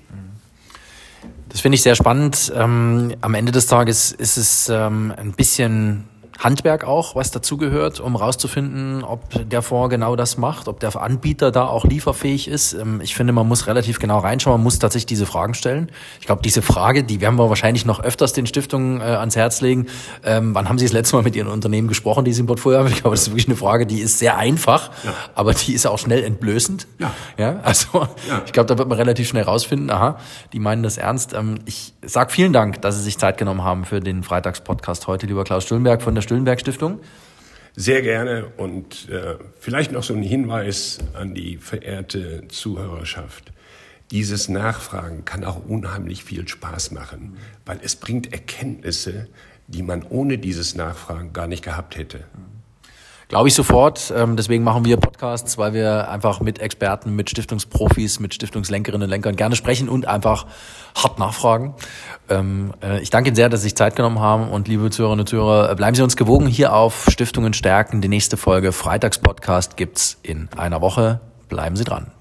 Das 1.49 1.61
finde 1.61 1.75
ich 1.75 1.81
sehr 1.81 1.95
spannend. 1.95 2.51
Ähm, 2.55 3.15
am 3.21 3.33
Ende 3.33 3.51
des 3.51 3.65
Tages 3.65 4.11
ist 4.11 4.37
es 4.37 4.69
ähm, 4.69 5.13
ein 5.17 5.33
bisschen 5.33 6.05
Handwerk 6.39 6.85
auch, 6.85 7.15
was 7.15 7.31
dazugehört, 7.31 7.99
um 7.99 8.15
rauszufinden, 8.15 9.03
ob 9.03 9.49
der 9.49 9.61
Fonds 9.61 9.89
genau 9.89 10.15
das 10.15 10.37
macht, 10.37 10.69
ob 10.69 10.79
der 10.79 10.95
Anbieter 10.95 11.51
da 11.51 11.67
auch 11.67 11.83
lieferfähig 11.83 12.47
ist. 12.47 12.73
Ähm, 12.73 13.01
ich 13.03 13.13
finde, 13.13 13.33
man 13.33 13.47
muss 13.47 13.67
relativ 13.67 13.99
genau 13.99 14.19
reinschauen, 14.19 14.55
man 14.55 14.63
muss 14.63 14.79
tatsächlich 14.79 15.07
diese 15.07 15.25
Fragen 15.25 15.53
stellen. 15.53 15.91
Ich 16.19 16.25
glaube, 16.25 16.41
diese 16.41 16.61
Frage, 16.61 17.03
die 17.03 17.19
werden 17.19 17.35
wir 17.35 17.49
wahrscheinlich 17.49 17.85
noch 17.85 17.99
öfters 17.99 18.31
den 18.31 18.45
Stiftungen 18.45 19.01
äh, 19.01 19.03
ans 19.03 19.35
Herz 19.35 19.59
legen. 19.59 19.87
Ähm, 20.23 20.55
wann 20.55 20.69
haben 20.69 20.79
Sie 20.79 20.85
das 20.85 20.93
letzte 20.93 21.17
Mal 21.17 21.23
mit 21.23 21.35
Ihren 21.35 21.49
Unternehmen 21.49 21.89
gesprochen, 21.89 22.23
die 22.23 22.31
Sie 22.31 22.41
im 22.41 22.47
Portfolio 22.47 22.79
haben? 22.79 22.87
Ich 22.87 23.01
glaube, 23.01 23.15
das 23.15 23.23
ist 23.23 23.29
wirklich 23.29 23.47
eine 23.47 23.57
Frage, 23.57 23.85
die 23.85 23.99
ist 23.99 24.19
sehr 24.19 24.37
einfach, 24.37 24.91
ja. 25.03 25.13
aber 25.35 25.53
die 25.53 25.73
ist 25.73 25.85
auch 25.87 25.99
schnell 25.99 26.23
entblößend. 26.23 26.87
Ja. 26.99 27.11
ja 27.37 27.59
also 27.63 28.07
ja. 28.29 28.41
ich 28.45 28.53
glaube, 28.53 28.67
da 28.67 28.77
wird 28.77 28.87
man 28.87 28.97
relativ 28.97 29.27
schnell 29.27 29.43
rausfinden, 29.43 29.89
aha, 29.91 30.17
die 30.53 30.59
meinen 30.59 30.83
das 30.83 30.97
ernst. 30.97 31.33
Ähm, 31.33 31.59
ich 31.65 31.93
sage 32.01 32.31
vielen 32.31 32.53
Dank, 32.53 32.81
dass 32.81 32.95
Sie 32.95 33.03
sich 33.03 33.17
Zeit 33.17 33.37
genommen 33.37 33.63
haben 33.63 33.83
für 33.83 33.99
den 33.99 34.23
Freitagspodcast 34.23 35.07
heute, 35.07 35.25
lieber 35.25 35.43
Klaus 35.43 35.63
Stüllenberg 35.63 36.01
von 36.01 36.15
der 36.15 36.21
Stüllenberg 36.29 36.59
Stiftung? 36.59 36.99
Sehr 37.75 38.03
gerne 38.03 38.51
und 38.57 39.09
äh, 39.09 39.37
vielleicht 39.59 39.91
noch 39.91 40.03
so 40.03 40.13
ein 40.13 40.21
Hinweis 40.21 40.99
an 41.15 41.33
die 41.33 41.57
verehrte 41.57 42.47
Zuhörerschaft. 42.49 43.51
Dieses 44.11 44.47
Nachfragen 44.47 45.25
kann 45.25 45.43
auch 45.43 45.65
unheimlich 45.65 46.23
viel 46.23 46.47
Spaß 46.47 46.91
machen, 46.91 47.37
weil 47.65 47.79
es 47.81 47.95
bringt 47.95 48.31
Erkenntnisse, 48.31 49.27
die 49.65 49.81
man 49.81 50.03
ohne 50.03 50.37
dieses 50.37 50.75
Nachfragen 50.75 51.33
gar 51.33 51.47
nicht 51.47 51.63
gehabt 51.63 51.97
hätte. 51.97 52.25
Glaube 53.29 53.47
ich 53.47 53.53
sofort. 53.53 54.11
Ähm, 54.15 54.35
deswegen 54.35 54.63
machen 54.63 54.85
wir 54.85 54.97
Podcasts, 54.97 55.59
weil 55.59 55.73
wir 55.73 56.09
einfach 56.09 56.41
mit 56.41 56.57
Experten, 56.57 57.15
mit 57.15 57.29
Stiftungsprofis, 57.29 58.19
mit 58.19 58.33
Stiftungslenkerinnen 58.33 59.03
und 59.03 59.09
Lenkern 59.09 59.35
gerne 59.35 59.55
sprechen 59.55 59.87
und 59.87 60.07
einfach 60.07 60.47
hart 60.95 61.19
nachfragen. 61.19 61.75
Ähm, 62.27 62.73
äh, 62.81 62.99
ich 63.01 63.11
danke 63.11 63.29
Ihnen 63.29 63.35
sehr, 63.35 63.47
dass 63.47 63.61
Sie 63.61 63.65
sich 63.65 63.75
Zeit 63.75 63.95
genommen 63.95 64.19
haben 64.19 64.49
und 64.49 64.67
liebe 64.67 64.89
Zuhörerinnen 64.89 65.21
und 65.21 65.29
Zuhörer, 65.29 65.75
bleiben 65.75 65.95
Sie 65.95 66.01
uns 66.01 66.17
gewogen 66.17 66.47
hier 66.47 66.73
auf 66.73 67.05
Stiftungen 67.07 67.53
stärken. 67.53 68.01
Die 68.01 68.07
nächste 68.07 68.35
Folge 68.35 68.71
Freitagspodcast 68.71 69.77
gibt's 69.77 70.17
in 70.23 70.49
einer 70.57 70.81
Woche. 70.81 71.21
Bleiben 71.49 71.75
Sie 71.75 71.83
dran. 71.83 72.11